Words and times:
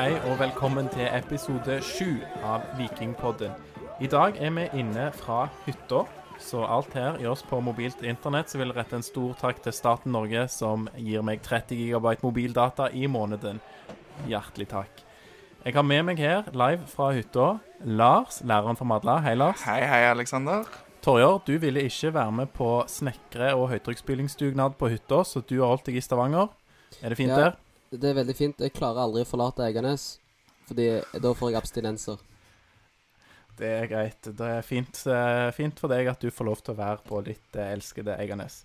Hei 0.00 0.14
og 0.30 0.38
velkommen 0.40 0.86
til 0.88 1.04
episode 1.12 1.74
sju 1.84 2.22
av 2.48 2.62
Vikingpodden. 2.78 3.50
I 4.00 4.08
dag 4.08 4.38
er 4.40 4.54
vi 4.56 4.62
inne 4.80 5.10
fra 5.12 5.42
hytta, 5.66 6.06
så 6.40 6.62
alt 6.64 6.96
her 6.96 7.18
gjøres 7.20 7.42
på 7.44 7.58
mobilt 7.60 8.00
internett. 8.08 8.48
Så 8.48 8.56
vil 8.56 8.70
jeg 8.72 8.78
rette 8.78 8.96
en 8.96 9.04
stor 9.04 9.34
takk 9.42 9.60
til 9.60 9.76
staten 9.76 10.16
Norge, 10.16 10.46
som 10.48 10.88
gir 10.96 11.20
meg 11.20 11.44
30 11.44 11.76
GB 11.76 12.14
mobildata 12.24 12.88
i 12.96 13.04
måneden. 13.12 13.60
Hjertelig 14.24 14.70
takk. 14.72 15.04
Jeg 15.66 15.76
har 15.76 15.84
med 15.84 16.08
meg 16.08 16.24
her, 16.24 16.48
live 16.48 16.88
fra 16.88 17.12
hytta, 17.12 17.50
Lars, 17.84 18.40
læreren 18.40 18.80
for 18.80 18.88
Madla. 18.88 19.20
Hei, 19.20 19.36
Lars. 19.36 19.68
Hei, 19.68 19.82
hei, 19.84 20.04
Aleksander. 20.14 20.64
Torjer, 21.04 21.42
du 21.44 21.58
ville 21.60 21.84
ikke 21.84 22.14
være 22.16 22.38
med 22.40 22.56
på 22.56 22.78
snekre- 22.88 23.52
og 23.52 23.68
høytrykksspylingsdugnad 23.76 24.80
på 24.80 24.94
hytta, 24.96 25.26
så 25.28 25.44
du 25.44 25.58
har 25.60 25.74
holdt 25.74 25.92
deg 25.92 26.00
i 26.00 26.08
Stavanger. 26.08 26.48
Er 27.02 27.12
det 27.12 27.20
fint 27.20 27.36
Ja. 27.36 27.50
der? 27.50 27.58
Det 27.90 28.06
er 28.06 28.14
veldig 28.14 28.34
fint. 28.38 28.60
Jeg 28.62 28.70
klarer 28.76 29.02
aldri 29.02 29.24
å 29.24 29.26
forlate 29.26 29.64
Eiganes, 29.66 30.20
fordi 30.68 30.84
da 31.18 31.32
får 31.34 31.50
jeg 31.50 31.58
abstinenser. 31.58 32.20
Det 33.60 33.68
er 33.68 33.90
greit. 33.90 34.24
Det 34.24 34.46
er 34.46 34.64
fint, 34.64 35.02
eh, 35.06 35.50
fint 35.52 35.80
for 35.80 35.92
deg 35.92 36.08
at 36.08 36.22
du 36.22 36.32
får 36.32 36.48
lov 36.48 36.62
til 36.64 36.72
å 36.72 36.80
være 36.80 37.04
på 37.04 37.20
ditt 37.26 37.56
eh, 37.58 37.74
elskede 37.74 38.16
Eiganes. 38.16 38.62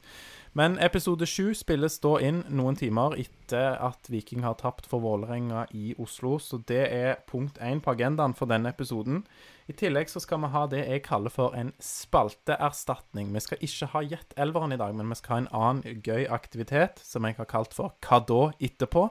Men 0.56 0.78
episode 0.80 1.28
sju 1.28 1.50
spilles 1.52 1.98
da 2.00 2.14
inn 2.24 2.38
noen 2.48 2.78
timer 2.80 3.18
etter 3.20 3.76
at 3.84 4.08
Viking 4.08 4.46
har 4.46 4.56
tapt 4.62 4.88
for 4.88 5.04
Vålerenga 5.04 5.66
i 5.76 5.92
Oslo, 6.00 6.38
så 6.40 6.62
det 6.64 6.86
er 6.96 7.20
punkt 7.28 7.60
én 7.60 7.82
på 7.84 7.92
agendaen 7.92 8.38
for 8.38 8.48
denne 8.48 8.72
episoden. 8.72 9.26
I 9.68 9.76
tillegg 9.76 10.08
så 10.08 10.24
skal 10.24 10.40
vi 10.46 10.54
ha 10.54 10.64
det 10.72 10.86
jeg 10.86 11.04
kaller 11.04 11.34
for 11.34 11.58
en 11.60 11.74
spalteerstatning. 11.84 13.36
Vi 13.36 13.44
skal 13.44 13.68
ikke 13.68 13.92
ha 13.92 14.06
Gjett 14.06 14.32
elveren 14.40 14.78
i 14.78 14.80
dag, 14.80 14.96
men 14.96 15.12
vi 15.12 15.20
skal 15.20 15.34
ha 15.34 15.42
en 15.44 15.52
annen 15.60 16.04
gøy 16.08 16.24
aktivitet 16.32 17.04
som 17.04 17.28
jeg 17.28 17.36
har 17.36 17.52
kalt 17.52 17.76
for 17.76 18.00
Hva 18.00 18.24
da 18.24 18.54
etterpå? 18.64 19.10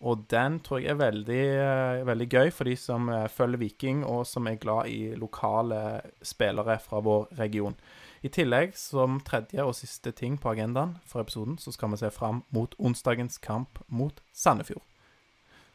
Og 0.00 0.28
den 0.30 0.60
tror 0.62 0.78
jeg 0.78 0.92
er 0.92 1.00
veldig, 1.00 1.44
eh, 1.58 2.06
veldig 2.06 2.28
gøy 2.30 2.50
for 2.54 2.64
de 2.70 2.76
som 2.78 3.08
eh, 3.10 3.26
følger 3.28 3.58
Viking, 3.58 4.04
og 4.06 4.26
som 4.26 4.46
er 4.46 4.60
glad 4.62 4.86
i 4.86 5.14
lokale 5.18 6.02
spillere 6.22 6.78
fra 6.78 7.00
vår 7.02 7.26
region. 7.38 7.74
I 8.22 8.28
tillegg, 8.28 8.76
som 8.78 9.20
tredje 9.20 9.62
og 9.62 9.74
siste 9.74 10.12
ting 10.12 10.38
på 10.38 10.50
agendaen 10.50 10.96
for 11.06 11.22
episoden, 11.22 11.58
så 11.58 11.72
skal 11.74 11.90
vi 11.90 12.00
se 12.00 12.10
fram 12.10 12.44
mot 12.54 12.74
onsdagens 12.78 13.38
kamp 13.38 13.78
mot 13.88 14.20
Sandefjord. 14.32 14.82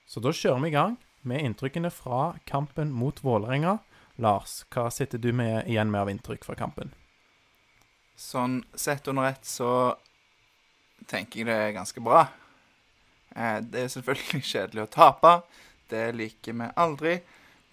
Så 0.08 0.20
da 0.20 0.32
kjører 0.32 0.62
vi 0.64 0.72
i 0.72 0.76
gang 0.76 0.98
med 1.24 1.44
inntrykkene 1.44 1.92
fra 1.92 2.36
kampen 2.48 2.92
mot 2.92 3.24
Vålerenga. 3.24 3.80
Lars, 4.16 4.64
hva 4.72 4.90
sitter 4.92 5.18
du 5.18 5.32
med 5.34 5.68
igjen 5.68 5.92
med 5.92 6.02
av 6.02 6.12
inntrykk 6.12 6.46
fra 6.46 6.56
kampen? 6.56 6.92
Sånn 8.16 8.62
sett 8.76 9.08
under 9.08 9.32
ett 9.32 9.48
så 9.48 9.96
tenker 11.10 11.42
jeg 11.42 11.50
det 11.50 11.56
er 11.56 11.76
ganske 11.80 12.04
bra. 12.04 12.28
Eh, 13.36 13.60
det 13.62 13.86
er 13.86 13.94
selvfølgelig 13.94 14.44
kjedelig 14.54 14.86
å 14.86 14.92
tape. 14.98 15.34
Det 15.92 16.10
liker 16.16 16.58
vi 16.60 16.70
aldri. 16.80 17.18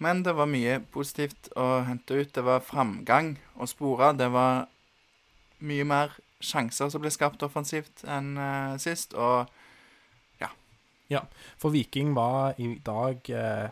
Men 0.01 0.23
det 0.25 0.33
var 0.33 0.49
mye 0.49 0.79
positivt 0.93 1.51
å 1.59 1.83
hente 1.85 2.17
ut. 2.17 2.33
Det 2.33 2.41
var 2.45 2.63
framgang 2.65 3.35
å 3.61 3.67
spore. 3.69 4.13
Det 4.17 4.31
var 4.33 4.65
mye 5.61 5.85
mer 5.85 6.15
sjanser 6.41 6.89
som 6.89 7.03
ble 7.03 7.11
skapt 7.13 7.43
offensivt 7.45 8.01
enn 8.09 8.33
eh, 8.41 8.79
sist. 8.81 9.13
Og 9.13 9.45
ja. 10.41 10.49
Ja, 11.13 11.25
For 11.61 11.73
Viking 11.75 12.15
var 12.17 12.57
i 12.57 12.73
dag 12.81 13.29
eh, 13.29 13.69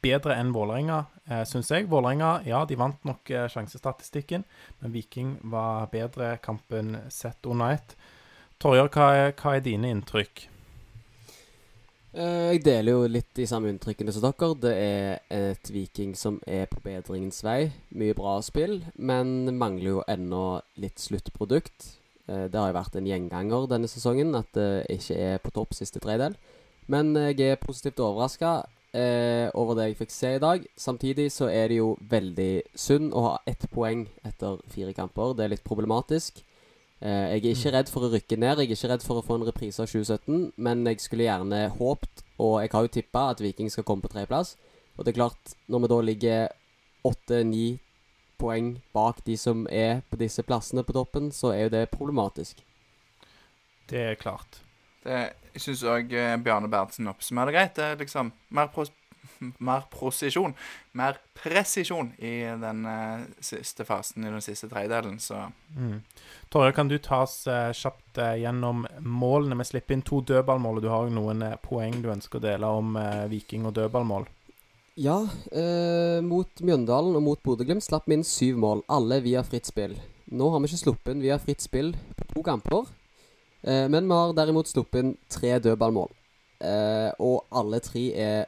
bedre 0.00 0.38
enn 0.40 0.54
Vålerenga, 0.56 1.02
eh, 1.28 1.44
syns 1.48 1.68
jeg. 1.72 1.90
Vålerenga, 1.92 2.38
ja, 2.48 2.64
de 2.64 2.80
vant 2.80 3.04
nok 3.04 3.28
sjansestatistikken, 3.52 4.48
men 4.80 4.96
Viking 4.96 5.36
var 5.52 5.90
bedre 5.92 6.36
kampen 6.40 6.96
sett 7.12 7.44
under 7.44 7.76
ett. 7.76 7.96
Torjer, 8.62 8.88
hva, 8.88 9.32
hva 9.36 9.58
er 9.58 9.64
dine 9.64 9.92
inntrykk? 9.92 10.46
Eh, 12.16 12.52
Jeg 12.56 12.62
deler 12.64 12.94
jo 12.94 13.08
litt 13.12 13.28
de 13.36 13.44
samme 13.48 13.68
inntrykkene 13.68 14.12
som 14.14 14.24
dere. 14.24 14.54
Det 14.62 14.72
er 14.72 15.18
et 15.36 15.70
Viking 15.72 16.14
som 16.16 16.38
er 16.46 16.64
på 16.70 16.80
bedringens 16.80 17.42
vei. 17.44 17.72
Mye 17.92 18.16
bra 18.16 18.38
spill, 18.40 18.78
men 18.96 19.52
mangler 19.58 19.90
jo 19.90 20.04
ennå 20.08 20.62
litt 20.80 20.96
sluttprodukt. 21.02 21.98
Eh, 22.28 22.48
Det 22.48 22.54
har 22.58 22.72
jo 22.72 22.78
vært 22.80 22.96
en 22.96 23.06
gjenganger 23.06 23.68
denne 23.68 23.88
sesongen 23.88 24.34
at 24.34 24.48
det 24.54 24.86
ikke 24.88 25.16
er 25.16 25.38
på 25.38 25.52
topp 25.52 25.74
siste 25.74 26.00
tredel. 26.00 26.36
Men 26.88 27.14
jeg 27.14 27.40
er 27.40 27.56
positivt 27.56 28.00
overraska 28.00 28.64
eh, 28.94 29.50
over 29.54 29.74
det 29.74 29.88
jeg 29.90 29.98
fikk 29.98 30.10
se 30.10 30.34
i 30.36 30.38
dag. 30.38 30.64
Samtidig 30.76 31.30
så 31.32 31.50
er 31.52 31.68
det 31.68 31.76
jo 31.82 31.98
veldig 32.00 32.62
synd 32.74 33.12
å 33.12 33.20
ha 33.28 33.38
ett 33.46 33.68
poeng 33.70 34.08
etter 34.24 34.56
fire 34.68 34.94
kamper. 34.94 35.34
Det 35.34 35.44
er 35.44 35.48
litt 35.52 35.64
problematisk. 35.64 36.40
Eh, 37.02 37.36
jeg 37.36 37.42
er 37.42 37.52
ikke 37.52 37.72
redd 37.74 37.90
for 37.92 38.06
å 38.06 38.12
rykke 38.12 38.38
ned, 38.40 38.62
jeg 38.62 38.70
er 38.70 38.76
ikke 38.78 38.88
redd 38.94 39.02
for 39.04 39.20
å 39.20 39.24
få 39.24 39.36
en 39.36 39.44
reprise 39.44 39.82
av 39.84 39.90
2017, 39.90 40.52
men 40.56 40.84
jeg 40.88 41.02
skulle 41.04 41.26
gjerne 41.26 41.66
håpt, 41.76 42.22
og 42.40 42.60
jeg 42.62 42.72
har 42.72 42.86
jo 42.86 42.92
tippa, 42.94 43.24
at 43.32 43.42
Viking 43.44 43.68
skal 43.72 43.84
komme 43.84 44.04
på 44.04 44.12
tredjeplass. 44.14 44.54
Og 44.96 45.04
det 45.04 45.12
er 45.12 45.18
klart, 45.18 45.56
når 45.68 45.84
vi 45.84 45.90
da 45.92 45.98
ligger 46.08 46.46
åtte-ni 47.06 47.66
poeng 48.40 48.74
bak 48.96 49.20
de 49.24 49.36
som 49.40 49.66
er 49.72 50.00
på 50.08 50.18
disse 50.20 50.44
plassene 50.44 50.84
på 50.84 50.96
toppen, 50.96 51.28
så 51.32 51.52
er 51.52 51.66
jo 51.66 51.74
det 51.76 51.84
problematisk. 51.92 52.64
Det 53.90 54.02
er 54.12 54.20
klart. 54.20 54.62
det, 55.04 55.36
syns 55.60 55.84
òg 55.86 56.10
Bjarne 56.42 56.68
Berntsen 56.68 57.08
oppsummerer 57.08 57.54
greit. 57.54 57.76
Det 57.76 57.84
er 57.84 58.00
liksom 58.00 58.32
mer, 58.56 58.72
mer 59.58 59.86
prosisjon, 59.92 60.54
mer 60.96 61.18
presisjon 61.36 62.12
i 62.18 62.38
den 62.60 62.84
uh, 62.88 63.24
siste 63.40 63.84
fasen, 63.88 64.24
i 64.24 64.32
den 64.32 64.44
siste 64.44 64.70
tredjedelen. 64.72 65.18
Så 65.20 65.46
Mm. 65.76 66.00
Torje, 66.48 66.72
kan 66.72 66.88
du 66.88 66.96
ta 67.02 67.24
oss 67.24 67.46
eh, 67.50 67.72
kjapt 67.74 68.18
uh, 68.22 68.36
gjennom 68.38 68.86
målene? 69.00 69.58
Vi 69.58 69.64
slipper 69.64 69.96
inn 69.96 70.04
to 70.06 70.20
dødballmål, 70.24 70.78
og 70.78 70.82
du 70.82 70.88
har 70.88 71.04
jo 71.04 71.12
noen 71.12 71.42
poeng 71.62 71.98
du 72.00 72.08
ønsker 72.12 72.38
å 72.38 72.44
dele 72.46 72.70
om 72.70 72.96
Viking 73.28 73.66
og 73.66 73.74
dødballmål. 73.76 74.28
Ja, 74.98 75.28
eh, 75.52 76.22
mot 76.24 76.48
Mjøndalen 76.64 77.18
og 77.18 77.20
mot 77.22 77.40
Bodø-Glimt 77.44 77.84
slapp 77.84 78.06
vi 78.08 78.16
inn 78.16 78.22
syv 78.24 78.56
mål, 78.62 78.80
alle 78.88 79.18
via 79.20 79.42
fritt 79.44 79.68
spill. 79.68 79.92
Nå 80.32 80.46
har 80.48 80.62
vi 80.62 80.70
ikke 80.70 80.84
sluppet 80.86 81.10
inn 81.12 81.20
via 81.20 81.36
fritt 81.36 81.60
spill 81.60 81.90
på 82.16 82.28
to 82.30 82.44
kamper, 82.46 82.88
eh, 83.60 83.84
men 83.92 84.08
vi 84.08 84.16
har 84.16 84.32
derimot 84.32 84.70
sluppet 84.70 85.02
inn 85.02 85.12
tre 85.28 85.58
dødballmål. 85.60 86.08
Eh, 86.64 87.10
og 87.20 87.44
alle 87.52 87.82
tre 87.84 88.06
er 88.16 88.46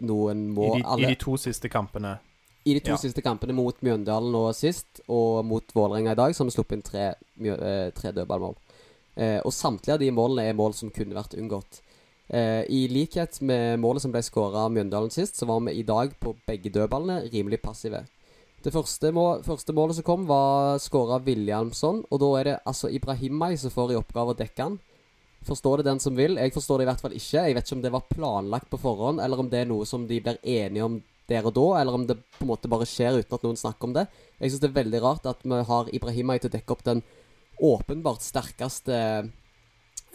noen 0.00 0.50
I 0.52 0.80
de, 0.80 0.84
alle, 0.84 1.02
I 1.06 1.14
de 1.14 1.18
to 1.20 1.36
siste 1.40 1.68
kampene. 1.72 2.18
I 2.66 2.74
de 2.74 2.80
to 2.80 2.90
Ja. 2.90 2.96
siste 2.96 3.22
kampene 3.22 3.54
mot 3.54 3.76
Mjøndalen 3.80 4.32
nå 4.32 4.52
sist, 4.54 5.00
og 5.08 5.44
mot 5.44 5.64
Vålerenga 5.72 6.12
i 6.12 6.18
dag, 6.18 6.34
så 6.34 6.42
har 6.42 6.50
vi 6.50 6.56
sluppet 6.56 6.72
inn 6.72 6.82
tre, 6.82 7.14
eh, 7.38 7.90
tre 7.94 8.12
dødballmål. 8.12 8.56
Eh, 9.16 9.40
og 9.44 9.52
samtlige 9.52 9.94
av 9.94 10.00
de 10.00 10.10
målene 10.10 10.48
er 10.50 10.54
mål 10.58 10.74
som 10.74 10.90
kunne 10.90 11.14
vært 11.14 11.38
unngått. 11.38 11.80
Eh, 12.28 12.64
I 12.68 12.88
likhet 12.88 13.40
med 13.40 13.78
målet 13.78 14.02
som 14.02 14.10
ble 14.12 14.20
skåra 14.20 14.66
av 14.66 14.72
Mjøndalen 14.72 15.10
sist, 15.12 15.36
så 15.36 15.46
var 15.46 15.60
vi 15.60 15.78
i 15.78 15.82
dag 15.86 16.12
på 16.20 16.34
begge 16.46 16.72
dødballene 16.72 17.30
rimelig 17.30 17.62
passive. 17.62 18.04
Det 18.62 18.72
første, 18.72 19.12
må, 19.12 19.42
første 19.44 19.72
målet 19.72 19.94
som 19.94 20.02
kom, 20.02 20.26
var 20.26 20.78
skåra 20.78 21.22
Williamson, 21.24 22.04
og 22.10 22.18
da 22.18 22.40
er 22.40 22.44
det 22.44 22.60
altså 22.66 22.90
Ibrahimay 22.90 23.56
som 23.56 23.70
får 23.70 23.92
i 23.92 24.00
oppgave 24.00 24.34
å 24.34 24.36
dekke 24.36 24.58
han. 24.62 24.78
Forstår 25.46 25.80
det 25.80 25.90
den 25.90 26.00
som 26.02 26.16
vil. 26.18 26.38
Jeg 26.40 26.54
forstår 26.54 26.80
det 26.80 26.86
i 26.86 26.88
hvert 26.90 27.02
fall 27.04 27.14
ikke. 27.14 27.44
Jeg 27.46 27.54
vet 27.54 27.68
ikke 27.68 27.76
om 27.76 27.84
det 27.84 27.92
var 27.94 28.08
planlagt 28.10 28.70
på 28.72 28.80
forhånd, 28.82 29.20
eller 29.22 29.42
om 29.42 29.50
det 29.50 29.62
er 29.62 29.68
noe 29.70 29.86
som 29.86 30.08
de 30.08 30.18
blir 30.22 30.40
enige 30.42 30.86
om 30.86 30.98
der 31.30 31.46
og 31.46 31.54
da, 31.54 31.66
eller 31.80 31.94
om 31.98 32.06
det 32.06 32.18
på 32.36 32.44
en 32.44 32.50
måte 32.52 32.70
bare 32.70 32.86
skjer 32.86 33.20
uten 33.20 33.34
at 33.34 33.46
noen 33.46 33.58
snakker 33.58 33.88
om 33.88 33.94
det. 33.96 34.06
Jeg 34.38 34.52
syns 34.52 34.62
det 34.62 34.70
er 34.70 34.80
veldig 34.80 35.02
rart 35.02 35.26
at 35.30 35.42
vi 35.42 35.62
har 35.70 35.90
Ibrahimay 35.94 36.42
til 36.42 36.50
å 36.50 36.54
dekke 36.54 36.74
opp 36.74 36.84
den 36.86 37.02
åpenbart 37.66 38.22
sterkeste 38.22 38.98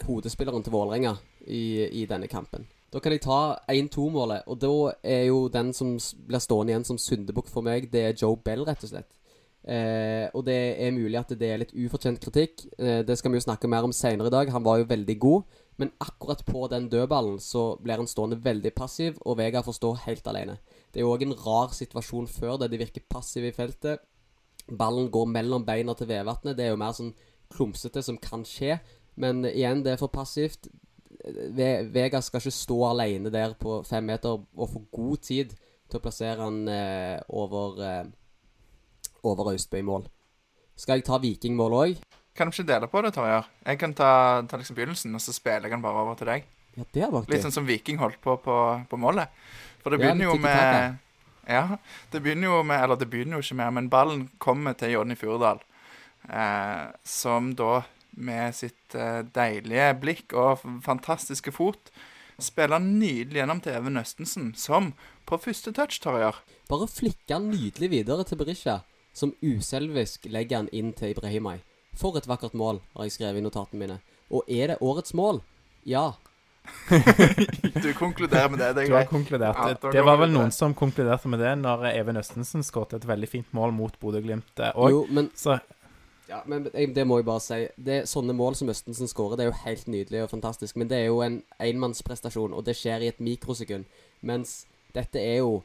hodespilleren 0.06 0.64
til 0.64 0.74
Vålerenga 0.74 1.16
i, 1.46 1.88
i 2.02 2.06
denne 2.08 2.30
kampen. 2.32 2.64
Da 2.92 3.00
kan 3.00 3.14
jeg 3.14 3.24
ta 3.24 3.56
1-2-målet, 3.72 4.44
og 4.52 4.58
da 4.60 4.72
er 5.14 5.26
jo 5.30 5.46
den 5.52 5.72
som 5.76 5.94
blir 6.28 6.42
stående 6.44 6.74
igjen 6.74 6.88
som 6.88 7.00
syndebukk 7.00 7.48
for 7.48 7.64
meg, 7.64 7.88
det 7.92 8.02
er 8.04 8.16
Joe 8.18 8.36
Bell, 8.36 8.66
rett 8.68 8.84
og 8.84 8.92
slett. 8.92 9.08
Eh, 9.62 10.26
og 10.34 10.42
det 10.48 10.56
er 10.82 10.94
mulig 10.94 11.20
at 11.20 11.30
det 11.38 11.48
er 11.48 11.60
litt 11.62 11.74
ufortjent 11.74 12.20
kritikk. 12.22 12.64
Eh, 12.78 13.02
det 13.06 13.16
skal 13.18 13.32
vi 13.32 13.38
jo 13.38 13.46
snakke 13.46 13.70
mer 13.70 13.86
om 13.86 13.94
senere 13.94 14.30
i 14.30 14.34
dag. 14.34 14.50
Han 14.50 14.64
var 14.66 14.80
jo 14.80 14.88
veldig 14.90 15.18
god. 15.22 15.60
Men 15.80 15.92
akkurat 16.02 16.44
på 16.44 16.66
den 16.68 16.88
dødballen 16.92 17.38
så 17.40 17.76
blir 17.82 18.00
han 18.00 18.10
stående 18.10 18.40
veldig 18.44 18.74
passiv, 18.76 19.16
og 19.24 19.38
Vega 19.38 19.62
får 19.64 19.78
stå 19.78 19.92
helt 20.04 20.26
alene. 20.28 20.58
Det 20.92 21.00
er 21.00 21.06
jo 21.06 21.14
òg 21.14 21.24
en 21.24 21.38
rar 21.46 21.72
situasjon 21.74 22.28
før 22.28 22.58
det. 22.60 22.72
De 22.72 22.82
virker 22.82 23.06
passive 23.08 23.48
i 23.48 23.56
feltet. 23.56 24.02
Ballen 24.68 25.10
går 25.10 25.30
mellom 25.30 25.64
beina 25.66 25.94
til 25.98 26.10
Vevatnet. 26.10 26.56
Det 26.58 26.66
er 26.66 26.74
jo 26.74 26.80
mer 26.80 26.94
sånn 26.96 27.14
klumsete 27.52 28.02
som 28.04 28.20
kan 28.20 28.44
skje. 28.46 28.78
Men 29.16 29.44
igjen, 29.48 29.82
det 29.84 29.94
er 29.94 30.00
for 30.00 30.12
passivt. 30.12 30.68
Ve 31.56 31.84
Vega 31.92 32.20
skal 32.24 32.42
ikke 32.42 32.54
stå 32.54 32.78
alene 32.88 33.30
der 33.32 33.54
på 33.58 33.80
fem 33.86 34.04
meter 34.10 34.40
og 34.42 34.70
få 34.70 34.82
god 34.92 35.22
tid 35.22 35.54
til 35.90 36.00
å 36.00 36.02
plassere 36.02 36.40
han 36.40 36.62
eh, 36.72 37.18
over, 37.28 37.82
eh, 37.84 38.04
over 39.28 39.52
Austbø 39.52 39.78
i 39.80 39.86
mål. 39.86 40.08
Skal 40.76 40.98
jeg 41.00 41.06
ta 41.08 41.18
Viking-mål 41.22 41.78
òg? 41.78 42.02
kan 42.32 42.48
du 42.48 42.54
ikke 42.54 42.64
dele 42.64 42.88
på 42.88 43.00
det, 43.04 43.10
Torjar? 43.12 43.48
Jeg 43.60 43.78
kan 43.78 43.92
ta, 43.92 44.10
ta 44.48 44.56
liksom 44.56 44.76
begynnelsen, 44.78 45.14
og 45.14 45.20
så 45.20 45.34
spiller 45.36 45.68
jeg 45.68 45.74
den 45.74 45.82
bare 45.84 46.00
over 46.00 46.16
til 46.16 46.30
deg. 46.30 46.46
Ja, 46.78 46.84
det 46.94 47.02
er 47.04 47.26
Litt 47.28 47.44
sånn 47.44 47.52
som 47.52 47.66
Viking 47.68 47.98
holdt 48.00 48.16
på 48.24 48.38
på, 48.40 48.54
på 48.88 48.96
målet. 49.00 49.28
For 49.82 49.92
det 49.92 50.00
Ja, 50.00 50.06
begynner 50.06 50.30
jo 50.30 50.38
med. 50.40 50.96
Ja, 51.44 51.76
det 52.12 52.22
begynner 52.22 52.46
jo 52.46 52.60
med 52.62 52.78
Eller 52.84 52.96
det 52.96 53.08
begynner 53.10 53.36
jo 53.36 53.42
ikke 53.42 53.58
med, 53.58 53.74
men 53.76 53.90
ballen 53.92 54.22
kommer 54.40 54.72
til 54.78 54.94
Jonny 54.94 55.16
Furdal. 55.18 55.60
Eh, 56.30 56.86
som 57.04 57.50
da 57.58 57.82
med 58.16 58.54
sitt 58.56 58.94
eh, 58.94 59.20
deilige 59.34 59.90
blikk 60.00 60.32
og 60.38 60.62
fantastiske 60.84 61.52
fot 61.52 61.90
spiller 62.42 62.80
nydelig 62.82 63.42
gjennom 63.42 63.60
til 63.62 63.76
Even 63.76 64.00
Østensen, 64.00 64.52
som 64.56 64.92
på 65.28 65.36
første 65.38 65.72
touch, 65.76 66.00
Torjar. 66.02 66.40
Bare 66.70 66.88
flikker 66.88 67.36
han 67.36 67.50
nydelig 67.52 67.90
videre 67.92 68.24
til 68.26 68.40
Berisha, 68.40 68.80
som 69.12 69.34
uselvisk 69.42 70.26
legger 70.30 70.62
han 70.62 70.72
inn 70.72 70.92
til 70.96 71.12
Ibrahimay. 71.12 71.62
For 71.98 72.16
et 72.16 72.28
vakkert 72.28 72.54
mål, 72.56 72.80
har 72.96 73.08
jeg 73.08 73.18
skrevet 73.18 73.42
i 73.42 73.44
notatene 73.44 73.80
mine. 73.80 73.98
Og 74.32 74.48
er 74.48 74.72
det 74.72 74.78
årets 74.80 75.14
mål? 75.14 75.42
Ja. 75.84 76.12
Du 77.82 77.92
konkluderer 77.98 78.48
med 78.48 78.58
det. 78.58 78.74
Det 78.76 78.82
er 78.84 78.88
Du 78.88 78.94
har 78.94 79.04
konkludert. 79.10 79.56
Ja, 79.58 79.74
det, 79.74 79.92
det 79.92 80.04
var 80.06 80.16
vel 80.20 80.32
noen 80.32 80.52
som 80.54 80.74
konkluderte 80.78 81.28
med 81.28 81.42
det 81.42 81.56
når 81.58 81.88
Even 81.90 82.20
Østensen 82.20 82.62
skåret 82.64 82.94
et 82.96 83.06
veldig 83.08 83.28
fint 83.28 83.54
mål 83.56 83.74
mot 83.74 83.98
Bodø-Glimt 84.00 84.62
òg. 84.72 84.90
Jo, 84.94 85.06
men, 85.10 85.30
Så 85.34 85.58
ja, 86.32 86.40
men 86.46 86.68
jeg, 86.72 86.94
det 86.96 87.04
må 87.06 87.18
jeg 87.18 87.26
bare 87.28 87.42
si. 87.44 87.58
Det, 87.76 87.96
er 87.96 88.08
sånne 88.08 88.34
mål 88.36 88.56
som 88.56 88.70
Østensen 88.72 89.10
skårer, 89.10 89.36
det 89.36 89.44
er 89.44 89.50
jo 89.50 89.58
helt 89.66 89.90
nydelig 89.90 90.22
og 90.24 90.30
fantastisk. 90.32 90.78
Men 90.80 90.88
det 90.88 91.02
er 91.02 91.10
jo 91.10 91.20
en 91.24 91.42
enmannsprestasjon, 91.60 92.54
og 92.56 92.64
det 92.68 92.76
skjer 92.78 93.04
i 93.04 93.10
et 93.12 93.20
mikrosekund. 93.20 93.84
Mens 94.24 94.62
dette 94.96 95.20
er 95.20 95.42
jo 95.42 95.58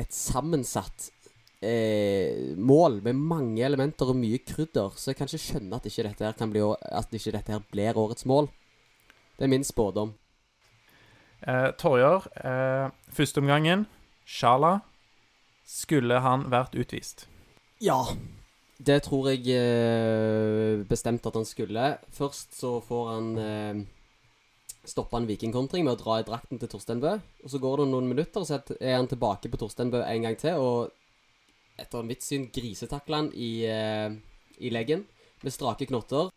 et 0.00 0.12
sammensatt 0.12 1.10
eh, 1.62 2.56
mål 2.58 3.00
med 3.04 3.14
mange 3.18 3.62
elementer 3.64 4.10
og 4.12 4.18
mye 4.18 4.38
krydder. 4.44 4.92
Så 4.96 5.10
jeg 5.12 5.18
kan 5.20 5.30
ikke 5.30 5.42
skjønne 5.46 5.78
at 5.78 5.86
ikke 5.88 6.04
dette 6.08 6.26
her 6.26 6.36
kan 6.38 6.50
bli 6.52 6.62
At 6.90 7.12
ikke 7.14 7.32
dette 7.36 7.52
her 7.54 7.62
blir 7.72 7.98
årets 7.98 8.26
mål. 8.26 8.50
Det 9.38 9.46
er 9.46 9.52
min 9.52 9.64
spådom. 9.64 10.14
eh, 11.46 11.70
Torjer, 11.78 12.26
eh, 12.44 12.90
førsteomgangen. 13.10 13.86
Sjala. 14.26 14.80
Skulle 15.66 16.20
han 16.20 16.50
vært 16.50 16.74
utvist? 16.78 17.26
Ja. 17.80 18.04
Det 18.82 19.02
tror 19.04 19.28
jeg 19.30 19.46
eh, 19.54 20.82
bestemt 20.88 21.26
at 21.26 21.34
han 21.38 21.44
skulle. 21.46 21.98
Først 22.10 22.54
så 22.58 22.80
får 22.82 23.10
han 23.12 23.28
eh, 23.38 23.82
stoppa 24.84 25.20
en 25.20 25.28
vikingkontring 25.28 25.84
med 25.86 25.94
å 25.94 26.00
dra 26.00 26.16
i 26.18 26.24
drakten 26.26 26.58
til 26.58 26.68
Torstein 26.68 27.00
Bø. 27.02 27.12
Og 27.44 27.50
så 27.52 27.60
går 27.62 27.82
det 27.82 27.86
noen 27.92 28.08
minutter, 28.10 28.42
og 28.42 28.48
så 28.48 28.58
er 28.80 28.96
han 28.96 29.06
tilbake 29.10 29.50
på 29.52 29.60
Torstein 29.60 29.92
Bø 29.92 30.02
en 30.02 30.26
gang 30.26 30.38
til. 30.40 30.58
Og 30.58 30.90
etter 31.80 32.06
mitt 32.06 32.24
syn 32.24 32.48
grisetakler 32.52 33.22
han 33.22 33.32
i, 33.34 33.64
eh, 33.66 34.12
i 34.58 34.70
leggen 34.70 35.04
med 35.42 35.52
strake 35.52 35.86
knotter. 35.86 36.30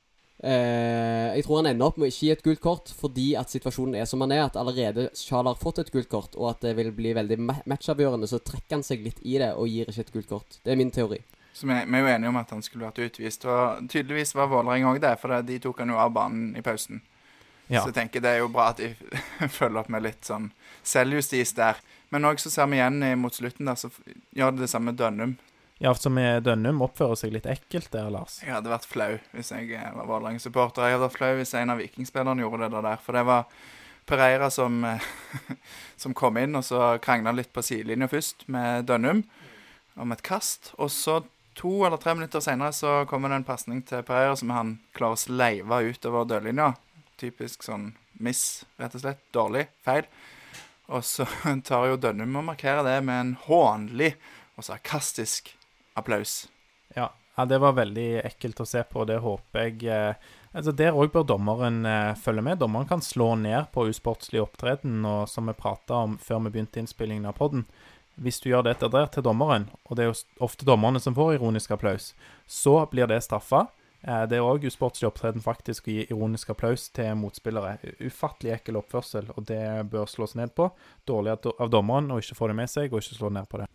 Eh, 0.44 1.32
jeg 1.38 1.46
tror 1.46 1.62
han 1.62 1.70
ender 1.72 1.88
opp 1.88 1.98
med 1.98 2.10
å 2.10 2.12
ikke 2.12 2.26
gi 2.26 2.32
et 2.34 2.44
gult 2.44 2.62
kort 2.64 2.92
fordi 2.92 3.28
at 3.40 3.54
situasjonen 3.54 3.96
er 4.02 4.10
som 4.10 4.22
han 4.26 4.34
er. 4.36 4.44
At 4.46 4.60
allerede 4.60 5.10
Charles 5.16 5.56
har 5.56 5.62
fått 5.62 5.80
et 5.80 5.92
gult 5.94 6.10
kort, 6.12 6.36
og 6.36 6.52
at 6.52 6.66
det 6.66 6.76
vil 6.80 6.92
bli 6.96 7.16
veldig 7.16 7.40
matchavgjørende. 7.66 8.30
Så 8.30 8.44
trekker 8.44 8.80
han 8.80 8.86
seg 8.86 9.06
litt 9.06 9.22
i 9.24 9.40
det 9.42 9.54
og 9.56 9.72
gir 9.72 9.90
ikke 9.90 10.08
et 10.08 10.14
gult 10.14 10.30
kort. 10.30 10.60
Det 10.64 10.74
er 10.74 10.80
min 10.80 10.92
teori. 10.92 11.22
Så 11.56 11.70
vi 11.70 11.72
er 11.72 11.88
jo 11.88 12.12
enige 12.12 12.30
om 12.30 12.36
at 12.42 12.50
han 12.52 12.64
skulle 12.66 12.90
vært 12.90 13.00
utvist. 13.06 13.46
Og 13.48 13.86
tydeligvis 13.88 14.36
var 14.36 14.52
Vålerenga 14.52 14.92
òg 14.92 15.00
det, 15.04 15.14
for 15.22 15.42
de 15.48 15.60
tok 15.64 15.80
han 15.80 15.94
jo 15.94 16.02
av 16.04 16.12
banen 16.16 16.56
i 16.60 16.64
pausen. 16.66 17.00
Ja. 17.68 17.82
Så 17.82 17.90
jeg 17.90 17.98
tenker 17.98 18.22
det 18.22 18.36
er 18.36 18.44
jo 18.44 18.52
bra 18.54 18.70
at 18.74 18.82
de 18.82 18.94
følger 19.58 19.82
opp 19.82 19.92
med 19.94 20.06
litt 20.06 20.28
sånn 20.28 20.52
selvjustis 20.86 21.56
der. 21.58 21.82
Men 22.14 22.28
òg 22.30 22.40
så 22.40 22.52
ser 22.54 22.70
vi 22.72 22.78
igjen 22.78 23.02
mot 23.20 23.34
slutten 23.34 23.68
der, 23.68 23.80
så 23.80 23.90
gjør 24.38 24.56
det 24.56 24.66
det 24.66 24.72
samme 24.72 24.94
med 24.94 25.00
Dønnum. 25.02 25.36
Ja, 25.84 25.92
som 25.96 26.14
med 26.16 26.46
Dønnum 26.48 26.80
oppfører 26.86 27.18
seg 27.20 27.34
litt 27.36 27.48
ekkelt 27.52 27.90
der, 27.92 28.08
Lars. 28.14 28.38
Jeg 28.46 28.54
hadde 28.54 28.72
vært 28.72 28.88
flau 28.88 29.18
hvis 29.36 29.52
jeg 29.52 29.74
eh, 29.76 29.90
var 29.98 30.08
Vålerenga-supporter. 30.08 30.86
Jeg 30.88 30.96
hadde 30.96 31.08
vært 31.10 31.18
flau 31.18 31.34
hvis 31.42 31.56
en 31.60 31.74
av 31.74 31.82
vikingspillerne 31.82 32.46
gjorde 32.46 32.70
det 32.72 32.84
der. 32.86 33.02
For 33.04 33.18
det 33.18 33.26
var 33.28 33.50
Pereira 34.08 34.48
som, 34.54 34.80
som 36.02 36.16
kom 36.16 36.40
inn, 36.40 36.56
og 36.56 36.64
så 36.64 36.94
krangla 37.04 37.34
litt 37.36 37.52
på 37.52 37.66
sidelinja 37.66 38.08
først 38.12 38.48
med 38.54 38.88
Dønnum 38.88 39.26
om 40.00 40.16
et 40.16 40.24
kast. 40.24 40.72
Og 40.80 40.94
så 40.94 41.24
to 41.60 41.74
eller 41.88 42.00
tre 42.00 42.16
minutter 42.16 42.44
senere 42.44 42.72
så 42.76 43.02
kommer 43.10 43.32
det 43.32 43.42
en 43.42 43.48
pasning 43.48 43.84
til 43.88 44.04
Pereira 44.08 44.36
som 44.40 44.56
han 44.56 44.78
klarer 44.96 45.20
å 45.20 45.24
sleive 45.26 45.82
utover 45.90 46.28
dørlinja. 46.30 46.72
Typisk 47.20 47.64
sånn 47.64 47.94
miss, 48.20 48.66
rett 48.80 48.96
og 48.98 49.04
slett. 49.04 49.22
Dårlig. 49.36 49.68
Feil. 49.86 50.08
Og 50.92 51.06
så 51.06 51.28
tar 51.68 51.90
jo 51.92 52.00
Dønnum 52.00 52.42
og 52.42 52.50
markerer 52.52 52.86
det 52.86 52.98
med 53.08 53.22
en 53.22 53.36
hånlig 53.48 54.14
og 54.56 54.68
sarkastisk 54.68 55.54
applaus. 55.96 56.46
Ja. 56.96 57.10
ja, 57.36 57.46
det 57.46 57.60
var 57.64 57.76
veldig 57.76 58.10
ekkelt 58.24 58.62
å 58.62 58.68
se 58.68 58.84
på, 58.88 59.04
og 59.04 59.10
det 59.10 59.22
håper 59.24 59.68
jeg 59.68 59.88
eh, 59.92 60.34
Altså 60.56 60.72
Der 60.72 60.96
òg 60.96 61.10
bør 61.12 61.26
dommeren 61.28 61.82
eh, 61.84 62.14
følge 62.16 62.46
med. 62.46 62.62
Dommeren 62.62 62.88
kan 62.88 63.02
slå 63.04 63.34
ned 63.36 63.74
på 63.76 63.90
usportslig 63.92 64.40
opptreden, 64.40 65.02
og 65.04 65.28
som 65.28 65.52
vi 65.52 65.56
prata 65.58 66.06
om 66.06 66.14
før 66.16 66.46
vi 66.46 66.54
begynte 66.54 66.80
innspillingen 66.80 67.28
av 67.28 67.36
podden. 67.36 67.66
Hvis 68.16 68.40
du 68.40 68.48
gjør 68.48 68.64
dette 68.70 68.88
der 68.88 69.10
til 69.12 69.26
dommeren, 69.28 69.68
og 69.84 69.98
det 69.98 70.06
er 70.06 70.14
jo 70.14 70.46
ofte 70.48 70.64
dommerne 70.64 71.02
som 71.04 71.18
får 71.18 71.36
ironisk 71.36 71.74
applaus, 71.76 72.14
så 72.48 72.78
blir 72.88 73.12
det 73.12 73.20
straffa. 73.26 73.66
Eh, 74.06 74.26
det 74.30 74.38
er 74.38 74.46
òg 74.46 74.68
usportslig 74.70 75.08
opptreden 75.10 75.42
faktisk 75.42 75.88
å 75.88 75.94
gi 75.96 76.04
ironisk 76.06 76.52
applaus 76.54 76.90
til 76.94 77.16
motspillere. 77.18 77.80
Ufattelig 78.06 78.54
ekkel 78.60 78.78
oppførsel, 78.78 79.32
og 79.34 79.48
det 79.50 79.64
bør 79.90 80.06
slås 80.10 80.36
ned 80.38 80.54
på. 80.58 80.70
Dårlig 81.10 81.40
av 81.50 81.72
dommeren 81.74 82.12
å 82.14 82.20
ikke 82.22 82.38
få 82.38 82.52
det 82.52 82.60
med 82.60 82.70
seg, 82.70 82.94
og 82.94 83.02
ikke 83.02 83.18
slå 83.18 83.34
ned 83.34 83.50
på 83.50 83.64
det. 83.64 83.70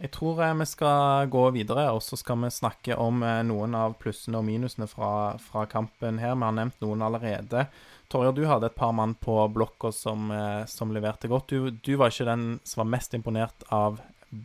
Jeg 0.00 0.14
tror 0.16 0.40
eh, 0.46 0.56
vi 0.62 0.68
skal 0.70 1.28
gå 1.28 1.44
videre, 1.58 1.90
og 1.92 2.00
så 2.04 2.16
skal 2.16 2.40
vi 2.46 2.52
snakke 2.56 2.96
om 2.96 3.20
eh, 3.26 3.42
noen 3.44 3.76
av 3.76 3.98
plussene 4.00 4.40
og 4.40 4.48
minusene 4.48 4.88
fra, 4.88 5.36
fra 5.44 5.66
kampen 5.68 6.22
her. 6.22 6.38
Vi 6.38 6.48
har 6.48 6.56
nevnt 6.56 6.80
noen 6.80 7.04
allerede. 7.04 7.66
Torjer, 8.10 8.32
du 8.32 8.46
hadde 8.48 8.72
et 8.72 8.80
par 8.80 8.96
mann 8.96 9.12
på 9.20 9.36
blokka 9.52 9.92
som, 9.94 10.32
som 10.66 10.90
leverte 10.90 11.28
godt. 11.30 11.52
Du, 11.52 11.68
du 11.70 11.92
var 12.00 12.10
ikke 12.10 12.26
den 12.26 12.56
som 12.66 12.82
var 12.82 12.88
mest 12.96 13.14
imponert 13.14 13.62
av 13.70 14.00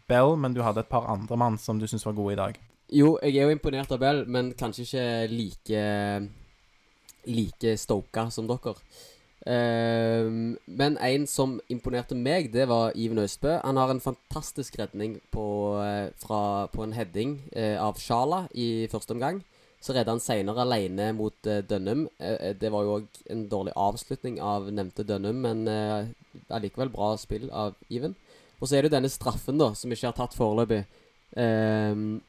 Bell, 0.05 0.35
men 0.37 0.53
du 0.53 0.61
hadde 0.61 0.83
et 0.83 0.91
par 0.91 1.07
andre 1.09 1.39
mann 1.39 1.57
som 1.57 1.79
du 1.81 1.87
syntes 1.87 2.05
var 2.05 2.13
gode 2.19 2.35
i 2.35 2.41
dag. 2.43 2.59
Jo, 2.95 3.17
jeg 3.19 3.35
er 3.35 3.49
jo 3.49 3.51
imponert 3.51 3.91
av 3.91 3.99
Bell, 3.99 4.21
men 4.31 4.53
kanskje 4.55 4.85
ikke 4.85 5.05
like 5.33 5.79
Like 7.25 7.73
stoka 7.81 8.29
som 8.31 8.45
dere. 8.47 8.75
Um, 9.45 10.55
men 10.65 10.95
en 11.03 11.25
som 11.29 11.57
imponerte 11.69 12.15
meg, 12.17 12.51
det 12.53 12.67
var 12.69 12.95
Iven 12.95 13.19
Østbø. 13.21 13.57
Han 13.65 13.77
har 13.81 13.91
en 13.91 14.01
fantastisk 14.01 14.77
redning 14.79 15.17
på, 15.33 15.45
eh, 15.81 16.13
fra, 16.21 16.67
på 16.71 16.85
en 16.85 16.93
heading 16.93 17.39
uh, 17.55 17.81
av 17.83 17.99
Sjala 18.01 18.45
i 18.53 18.87
første 18.91 19.13
omgang. 19.13 19.41
Så 19.81 19.93
redda 19.93 20.13
han 20.15 20.23
seinere 20.23 20.63
alene 20.63 21.11
mot 21.17 21.35
uh, 21.49 21.59
Dønnum. 21.65 22.05
Eh, 22.17 22.53
det 22.57 22.71
var 22.73 22.85
jo 22.85 22.99
òg 22.99 23.19
en 23.33 23.47
dårlig 23.49 23.73
avslutning 23.75 24.39
av 24.41 24.69
nevnte 24.71 25.05
Dønnum, 25.05 25.41
men 25.45 25.65
allikevel 26.47 26.93
bra 26.93 27.15
spill 27.17 27.49
av 27.51 27.75
Iven. 27.89 28.15
Og 28.61 28.69
så 28.69 28.77
er 28.77 28.85
det 28.85 28.93
jo 28.93 28.97
denne 28.97 29.11
straffen, 29.11 29.59
da, 29.59 29.73
som 29.75 29.91
ikke 29.91 30.13
har 30.13 30.17
tatt 30.17 30.37
foreløpig. 30.37 30.85
Ehm, 31.35 32.21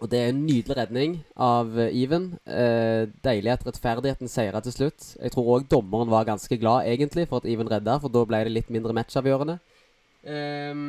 og 0.00 0.08
det 0.08 0.20
er 0.20 0.30
en 0.32 0.42
nydelig 0.46 0.76
redning 0.78 1.16
av 1.36 1.74
eh, 1.78 1.92
Even. 2.02 2.30
Eh, 2.48 3.04
deilig 3.24 3.52
at 3.52 3.66
rettferdigheten 3.68 4.30
seira 4.32 4.62
til 4.64 4.72
slutt. 4.72 5.10
Jeg 5.20 5.34
tror 5.34 5.50
òg 5.56 5.66
dommeren 5.68 6.10
var 6.12 6.28
ganske 6.28 6.56
glad 6.60 6.88
egentlig 6.88 7.26
for 7.28 7.42
at 7.42 7.48
Even 7.50 7.68
redda, 7.68 7.98
for 8.00 8.12
da 8.12 8.24
ble 8.24 8.40
det 8.46 8.54
litt 8.54 8.70
mindre 8.72 8.96
matchavgjørende. 8.96 9.58
Eh, 10.24 10.84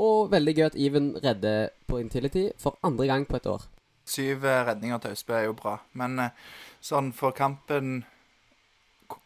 og 0.00 0.30
veldig 0.32 0.54
gøy 0.56 0.66
at 0.70 0.78
Even 0.88 1.10
redder 1.20 1.68
på 1.86 2.00
Intility 2.00 2.48
for 2.60 2.80
andre 2.82 3.10
gang 3.12 3.28
på 3.28 3.36
et 3.36 3.50
år. 3.52 3.68
Syv 4.08 4.48
eh, 4.48 4.62
redninger 4.70 5.04
til 5.04 5.12
Austbø 5.12 5.36
er 5.36 5.50
jo 5.50 5.58
bra, 5.58 5.76
men 5.92 6.16
eh, 6.24 6.46
sånn 6.80 7.12
for 7.16 7.36
kampen 7.36 8.04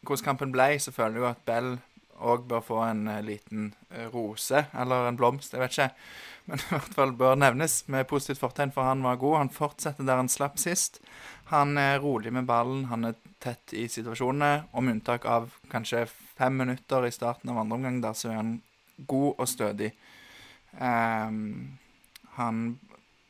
Hvordan 0.04 0.24
kampen 0.26 0.50
ble, 0.52 0.74
så 0.76 0.92
føler 0.92 1.16
jeg 1.16 1.22
jo 1.22 1.28
at 1.30 1.46
Bell 1.48 1.70
òg 2.20 2.42
bør 2.50 2.60
få 2.60 2.82
en 2.84 3.06
liten 3.24 3.70
rose, 4.12 4.66
eller 4.76 5.06
en 5.08 5.16
blomst, 5.16 5.54
jeg 5.54 5.62
vet 5.62 5.72
ikke. 5.72 5.86
Men 6.50 6.58
i 6.64 6.70
hvert 6.72 6.94
fall 6.96 7.12
bør 7.14 7.36
nevnes 7.38 7.84
med 7.92 8.08
positivt 8.10 8.42
fortegn, 8.42 8.72
for 8.74 8.88
han 8.88 9.04
var 9.06 9.20
god. 9.22 9.36
Han 9.44 9.52
fortsetter 9.54 10.06
der 10.06 10.18
han 10.18 10.30
slapp 10.30 10.58
sist. 10.58 10.98
Han 11.52 11.78
er 11.78 12.00
rolig 12.02 12.32
med 12.34 12.48
ballen, 12.48 12.88
han 12.90 13.06
er 13.06 13.18
tett 13.42 13.74
i 13.74 13.86
situasjonene. 13.90 14.66
og 14.72 14.84
med 14.84 14.98
unntak 14.98 15.26
av 15.30 15.54
kanskje 15.70 16.08
fem 16.10 16.58
minutter 16.58 17.06
i 17.06 17.14
starten 17.14 17.50
av 17.50 17.62
andre 17.62 17.78
omgang, 17.78 18.00
der 18.02 18.18
så 18.18 18.32
er 18.32 18.40
han 18.40 18.56
god 19.06 19.38
og 19.38 19.48
stødig. 19.48 19.92
Um, 20.74 21.78
han 22.36 22.78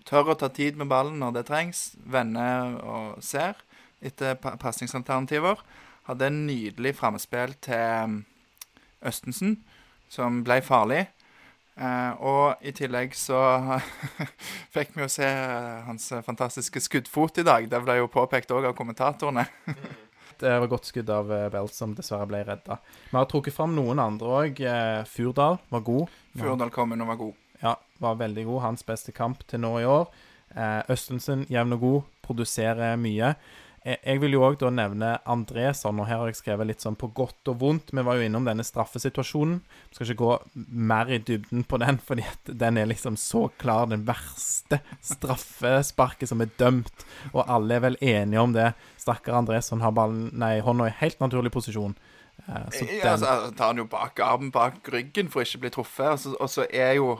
tør 0.09 0.33
å 0.33 0.39
ta 0.41 0.49
tid 0.49 0.81
med 0.81 0.89
ballen 0.89 1.21
når 1.21 1.37
det 1.37 1.47
trengs, 1.49 1.95
vender 2.01 2.77
og 2.81 3.21
ser 3.25 3.61
etter 4.01 4.37
pa 4.41 4.57
pasningsalternativer. 4.61 5.61
Hadde 6.09 6.27
en 6.33 6.45
nydelig 6.49 6.97
framspill 6.97 7.53
til 7.61 8.09
um, 8.09 8.21
Østensen, 9.05 9.59
som 10.09 10.41
ble 10.45 10.63
farlig. 10.65 11.07
Eh, 11.81 12.13
og 12.21 12.61
i 12.67 12.73
tillegg 12.77 13.15
så 13.17 13.41
fikk 14.75 14.93
vi 14.97 15.05
jo 15.07 15.11
se 15.13 15.27
eh, 15.27 15.81
hans 15.87 16.11
fantastiske 16.27 16.83
skuddfot 16.85 17.41
i 17.41 17.47
dag. 17.47 17.69
Det 17.73 17.83
ble 17.87 18.01
jo 18.03 18.11
påpekt 18.13 18.53
òg 18.57 18.71
av 18.71 18.77
kommentatorene. 18.79 19.47
Det 20.41 20.55
var 20.57 20.71
godt 20.73 20.87
skudd 20.89 21.11
av 21.13 21.29
Belt, 21.53 21.75
som 21.77 21.91
dessverre 21.93 22.25
ble 22.25 22.39
redda. 22.49 22.79
Vi 23.11 23.13
har 23.13 23.27
trukket 23.29 23.53
fram 23.53 23.75
noen 23.77 24.01
andre 24.01 24.31
òg. 24.39 24.63
Furdal 25.05 25.59
var 25.69 25.83
god. 25.85 26.15
Furdal 26.33 26.73
kom 26.73 26.95
inn 26.97 27.05
og 27.05 27.11
var 27.11 27.19
god. 27.21 27.35
Ja, 27.61 27.75
var 28.01 28.17
veldig 28.23 28.47
god. 28.49 28.63
Hans 28.65 28.87
beste 28.89 29.13
kamp 29.13 29.45
til 29.51 29.61
nå 29.61 29.75
i 29.83 29.85
år. 29.85 30.09
Eh, 30.57 30.81
Østensen 30.91 31.45
jevn 31.51 31.77
og 31.77 31.83
god, 31.85 32.09
produserer 32.25 32.97
mye. 32.99 33.35
Jeg, 33.81 33.97
jeg 34.05 34.21
vil 34.21 34.35
jo 34.37 34.43
òg 34.45 34.61
nevne 34.77 35.15
Andresson, 35.31 36.01
og 36.03 36.09
her 36.09 36.21
har 36.21 36.29
jeg 36.29 36.41
skrevet 36.43 36.69
litt 36.69 36.85
sånn 36.85 36.99
på 37.01 37.09
godt 37.17 37.49
og 37.49 37.63
vondt. 37.63 37.95
Vi 37.97 38.05
var 38.05 38.19
jo 38.19 38.27
innom 38.27 38.45
denne 38.45 38.67
straffesituasjonen. 38.67 39.63
Vi 39.89 39.97
skal 39.97 40.11
ikke 40.11 40.21
gå 40.21 40.35
mer 40.91 41.09
i 41.09 41.21
dybden 41.25 41.65
på 41.65 41.81
den, 41.81 42.01
fordi 42.05 42.27
den 42.45 42.77
er 42.77 42.91
liksom 42.91 43.17
så 43.21 43.47
klar. 43.63 43.89
Den 43.89 44.05
verste 44.09 44.83
straffesparket 45.01 46.29
som 46.29 46.45
er 46.45 46.53
dømt, 46.61 47.07
og 47.33 47.47
alle 47.47 47.79
er 47.79 47.87
vel 47.89 48.01
enige 48.05 48.45
om 48.45 48.53
det. 48.57 48.73
Stakkar 49.01 49.41
Andresson 49.41 49.85
har 49.85 49.97
ballen, 49.97 50.29
nei, 50.37 50.59
hånda 50.65 50.91
i 50.91 50.97
helt 51.01 51.21
naturlig 51.25 51.53
posisjon. 51.57 51.97
Eh, 52.47 52.69
så 52.71 52.85
Ja, 52.85 53.03
den, 53.03 53.11
altså, 53.15 53.27
han 53.47 53.55
tar 53.55 53.73
han 53.73 53.81
jo 53.81 53.89
bak 53.91 54.21
armen 54.25 54.53
bak 54.53 54.89
ryggen 54.93 55.33
for 55.33 55.45
ikke 55.45 55.61
å 55.61 55.65
bli 55.65 55.75
truffet. 55.79 56.13
Og 56.13 56.21
så, 56.21 56.37
og 56.37 56.53
så 56.53 56.69
er 56.69 56.99
jo 57.01 57.15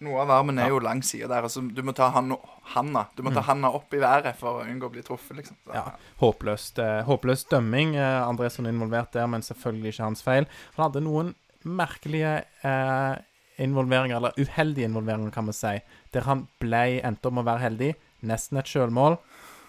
Noe 0.00 0.20
av 0.22 0.30
armen 0.30 0.58
er 0.62 0.68
jo 0.70 0.78
lang 0.78 1.00
side 1.02 1.26
der. 1.26 1.42
Altså, 1.42 1.60
du 1.74 1.80
må 1.82 1.90
ta 1.96 2.06
han, 2.14 2.30
handa 2.74 3.06
Du 3.16 3.24
må 3.26 3.32
ta 3.34 3.40
handa 3.48 3.72
opp 3.74 3.92
i 3.94 3.98
været 3.98 4.36
for 4.38 4.60
å 4.60 4.66
unngå 4.68 4.86
å 4.86 4.92
bli 4.94 5.02
truffet, 5.02 5.36
liksom. 5.40 5.56
Så, 5.64 5.72
Mm. 5.72 5.74
Ja. 5.74 5.92
håpløst, 6.20 6.78
eh, 6.78 7.02
håpløs 7.04 7.42
dømming. 7.50 7.96
Eh, 7.96 8.22
Andrés 8.28 8.58
er 8.60 8.68
involvert 8.70 9.10
der, 9.12 9.26
men 9.26 9.40
selvfølgelig 9.42 9.92
ikke 9.96 10.04
hans 10.04 10.22
feil. 10.22 10.46
Han 10.76 10.84
hadde 10.92 11.02
noen 11.02 11.34
merkelige 11.64 12.44
eh, 12.64 13.16
involveringer, 13.58 14.16
eller 14.16 14.32
uheldige 14.38 14.86
involveringer, 14.86 15.32
kan 15.34 15.46
vi 15.46 15.52
si, 15.52 15.80
der 16.14 16.20
han 16.28 16.46
ble, 16.60 17.00
endte 17.02 17.26
om 17.26 17.38
å 17.42 17.44
være 17.44 17.64
heldig. 17.66 17.94
Nesten 18.22 18.58
et 18.58 18.66
sjølmål 18.70 19.18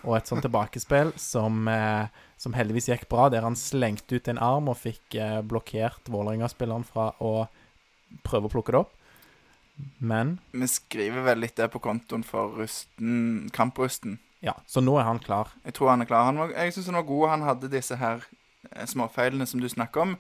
og 0.06 0.16
et 0.16 0.28
sånt 0.30 0.42
tilbakespill 0.46 1.12
som, 1.18 1.68
eh, 1.68 2.06
som 2.38 2.54
heldigvis 2.54 2.90
gikk 2.94 3.10
bra, 3.10 3.30
der 3.30 3.42
han 3.42 3.56
slengte 3.56 4.16
ut 4.16 4.28
en 4.28 4.38
arm 4.38 4.70
og 4.70 4.78
fikk 4.78 5.16
eh, 5.16 5.42
blokkert 5.42 6.06
Vålerenga-spilleren 6.06 6.86
fra 6.86 7.12
å 7.20 7.48
prøve 8.24 8.46
å 8.46 8.54
plukke 8.54 8.72
det 8.78 8.84
opp. 8.86 8.94
Men 9.98 10.38
Vi 10.52 10.68
skriver 10.68 11.24
vel 11.26 11.44
litt 11.44 11.58
det 11.60 11.70
på 11.74 11.82
kontoen 11.84 12.26
for 12.28 12.56
rusten, 12.60 13.50
kamprusten. 13.56 14.20
ja, 14.40 14.56
så 14.68 14.84
nå 14.84 14.98
er 15.00 15.08
han 15.08 15.20
klar. 15.20 15.54
Jeg 15.66 15.76
tror 15.78 15.94
han 15.94 16.04
er 16.04 16.10
klar. 16.10 16.28
Han 16.30 16.40
var, 16.40 16.54
jeg 16.56 16.76
syns 16.76 16.92
han 16.92 17.00
var 17.00 17.08
god. 17.10 17.26
Han 17.34 17.48
hadde 17.48 17.72
disse 17.72 17.98
her 18.00 18.24
eh, 18.72 18.86
småfeilene 18.88 19.48
som 19.50 19.64
du 19.64 19.70
snakker 19.70 20.06
om. 20.06 20.18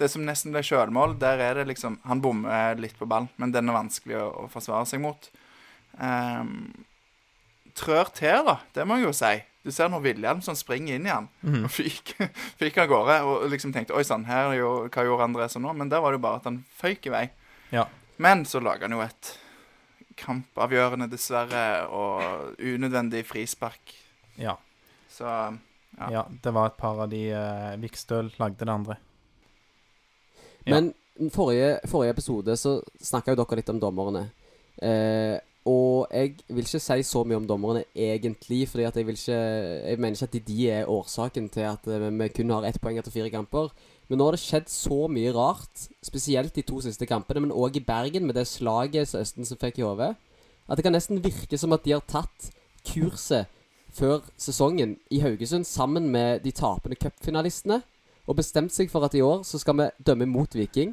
Det 0.00 0.10
som 0.12 0.24
nesten 0.26 0.52
ble 0.52 0.64
sjølmål, 0.66 1.16
der 1.20 1.40
er 1.40 1.60
det 1.60 1.68
liksom 1.70 2.00
Han 2.08 2.24
bommer 2.24 2.76
litt 2.80 2.98
på 2.98 3.08
ball, 3.08 3.30
men 3.36 3.54
den 3.54 3.68
er 3.68 3.78
vanskelig 3.80 4.20
å, 4.20 4.28
å 4.44 4.50
forsvare 4.52 4.88
seg 4.88 5.04
mot. 5.04 5.30
Um, 5.96 6.84
trør 7.76 8.12
til, 8.14 8.44
da. 8.48 8.60
Det 8.74 8.86
må 8.88 9.00
jeg 9.00 9.08
jo 9.08 9.16
si. 9.16 9.34
Du 9.62 9.70
ser 9.70 9.90
når 9.92 10.02
Williamson 10.02 10.58
springer 10.58 10.98
inn 10.98 11.06
i 11.06 11.12
han 11.12 11.28
mm. 11.46 11.60
og 11.62 11.70
fyker 11.70 12.30
fyk 12.60 12.80
av 12.82 12.88
gårde. 12.90 13.18
Og 13.28 13.48
liksom 13.52 13.74
tenkte 13.74 13.94
Oi 13.96 14.04
sann, 14.06 14.26
her 14.26 14.50
er 14.50 14.58
jo, 14.58 14.72
hva 14.88 15.06
gjorde 15.06 15.28
Andresen 15.28 15.62
nå? 15.64 15.74
Men 15.78 15.92
der 15.92 16.02
var 16.02 16.12
det 16.12 16.18
jo 16.18 16.26
bare 16.26 16.42
at 16.42 16.48
han 16.50 16.62
føyk 16.80 17.06
i 17.08 17.14
vei. 17.14 17.26
Ja. 17.72 17.86
Men 18.18 18.44
så 18.44 18.60
lager 18.60 18.88
han 18.88 18.96
jo 18.96 19.02
et 19.04 19.32
kampavgjørende, 20.20 21.08
dessverre, 21.10 21.86
og 21.88 22.58
unødvendig 22.60 23.24
frispark. 23.26 23.94
Ja. 24.38 24.56
Så 25.10 25.26
Ja. 25.98 26.08
Ja. 26.10 26.22
det 26.44 26.54
var 26.54 26.66
et 26.66 26.78
par 26.80 27.00
av 27.02 27.10
de 27.10 27.18
uh, 27.36 27.76
Vikstøl 27.80 28.30
lagde 28.38 28.64
det 28.64 28.72
andre. 28.72 28.96
Ja. 30.64 30.80
Men 30.80 30.94
forrige, 31.30 31.80
forrige 31.86 32.10
episode 32.10 32.56
så 32.56 32.78
snakka 33.00 33.34
jo 33.34 33.42
dere 33.42 33.58
litt 33.60 33.68
om 33.68 33.80
dommerne. 33.80 34.30
Eh, 34.80 35.38
og 35.68 36.08
jeg 36.10 36.38
vil 36.48 36.64
ikke 36.64 36.80
si 36.80 37.02
så 37.06 37.22
mye 37.28 37.38
om 37.38 37.46
dommerne 37.46 37.84
egentlig, 37.94 38.64
fordi 38.70 38.86
at 38.88 38.96
jeg 38.96 39.06
vil 39.06 39.18
ikke 39.18 39.36
Jeg 39.36 39.98
mener 40.00 40.16
ikke 40.16 40.38
at 40.40 40.46
de 40.48 40.70
er 40.70 40.88
årsaken 40.90 41.48
til 41.52 41.68
at 41.68 41.86
eh, 41.86 42.08
vi 42.10 42.28
kun 42.28 42.50
har 42.50 42.64
ett 42.66 42.80
poeng 42.80 42.98
etter 42.98 43.14
fire 43.14 43.30
kamper. 43.30 43.70
Men 44.12 44.20
nå 44.20 44.26
har 44.28 44.36
det 44.36 44.42
skjedd 44.42 44.66
så 44.68 45.06
mye 45.08 45.30
rart, 45.32 45.86
spesielt 46.04 46.52
de 46.52 46.60
to 46.68 46.82
siste 46.84 47.06
kampene, 47.08 47.46
men 47.46 47.54
òg 47.56 47.78
i 47.78 47.84
Bergen, 47.86 48.26
med 48.28 48.36
det 48.36 48.44
slaget 48.50 49.08
som 49.08 49.22
Østensen 49.24 49.56
fikk 49.56 49.78
i 49.80 49.86
hodet, 49.86 50.10
at 50.68 50.76
det 50.76 50.84
kan 50.84 50.92
nesten 50.92 51.22
virke 51.24 51.56
som 51.56 51.72
at 51.72 51.86
de 51.86 51.94
har 51.94 52.02
tatt 52.04 52.50
kurset 52.84 53.48
før 53.96 54.20
sesongen 54.36 54.98
i 55.08 55.22
Haugesund 55.24 55.64
sammen 55.64 56.10
med 56.12 56.44
de 56.44 56.52
tapende 56.52 56.98
cupfinalistene, 57.00 57.80
og 58.28 58.36
bestemt 58.36 58.76
seg 58.76 58.92
for 58.92 59.08
at 59.08 59.16
i 59.16 59.22
år 59.24 59.46
så 59.48 59.56
skal 59.62 59.78
vi 59.80 59.88
dømme 60.04 60.28
mot 60.28 60.52
Viking. 60.60 60.92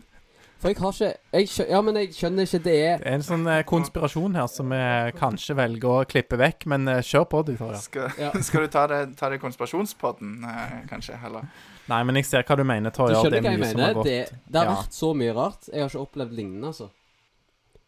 For 0.59 0.71
jeg 0.71 0.79
har 0.79 0.95
ikke 0.95 1.11
jeg 1.39 1.49
skjønner, 1.51 1.71
Ja, 1.71 1.81
men 1.81 1.99
jeg 1.99 2.09
skjønner 2.15 2.47
ikke 2.47 2.59
Det 2.63 2.73
er 2.83 2.97
Det 2.99 3.07
er 3.07 3.13
en 3.15 3.23
sånn 3.23 3.45
eh, 3.47 3.61
konspirasjon 3.67 4.35
her 4.35 4.47
som 4.51 4.71
vi 4.73 4.79
kanskje 5.19 5.55
velger 5.55 5.91
å 5.91 6.07
klippe 6.07 6.39
vekk, 6.39 6.65
men 6.71 6.87
eh, 6.91 7.03
kjør 7.03 7.27
på, 7.31 7.43
du, 7.47 7.53
Torje. 7.59 7.79
skal, 7.83 8.15
Ja. 8.19 8.31
skal 8.47 8.63
du 8.63 8.71
ta 8.71 8.87
det, 8.91 9.01
ta 9.19 9.29
det 9.31 9.39
konspirasjonspodden, 9.43 10.39
eh, 10.43 10.73
kanskje? 10.91 11.19
Heller? 11.19 11.47
Nei, 11.89 12.03
men 12.05 12.19
jeg 12.19 12.25
ser 12.29 12.43
hva 12.45 12.55
du 12.59 12.63
mener, 12.67 12.91
Du 12.93 12.97
Torja. 12.99 13.19
skjønner 13.23 13.41
hva 13.41 13.51
jeg 13.55 13.61
mener? 13.65 13.99
Det, 14.05 14.17
det 14.47 14.59
har 14.61 14.67
Ja. 14.69 14.75
vært 14.83 14.93
så 14.93 15.11
mye 15.17 15.33
rart. 15.35 15.69
Jeg 15.73 15.81
har 15.81 15.89
ikke 15.89 16.03
opplevd 16.05 16.33
lignende, 16.37 16.67
altså. 16.73 16.89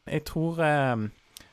Jeg 0.10 0.24
tror 0.25 0.60
eh, 0.65 1.03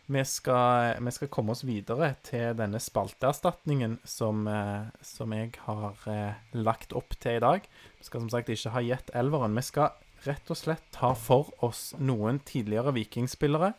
vi, 0.08 0.22
skal, 0.24 0.94
vi 1.04 1.10
skal 1.12 1.28
komme 1.28 1.52
oss 1.52 1.62
videre 1.68 2.14
til 2.24 2.54
denne 2.56 2.80
spalteerstatningen 2.80 3.98
som, 4.08 4.46
eh, 4.48 4.86
som 5.04 5.32
jeg 5.36 5.52
har 5.66 5.94
eh, 6.08 6.32
lagt 6.56 6.94
opp 6.96 7.12
til 7.20 7.36
i 7.36 7.42
dag. 7.44 7.68
Vi 8.00 8.04
skal 8.08 8.24
som 8.24 8.30
sagt 8.32 8.48
ikke 8.48 8.72
ha 8.72 8.80
gjett 8.80 9.12
elveren. 9.14 9.54
Vi 9.60 9.66
skal 9.68 9.90
rett 10.24 10.48
og 10.50 10.56
slett 10.58 10.82
ta 10.96 11.12
for 11.14 11.52
oss 11.62 11.92
noen 12.00 12.40
tidligere 12.48 12.94
vikingspillere. 12.96 13.74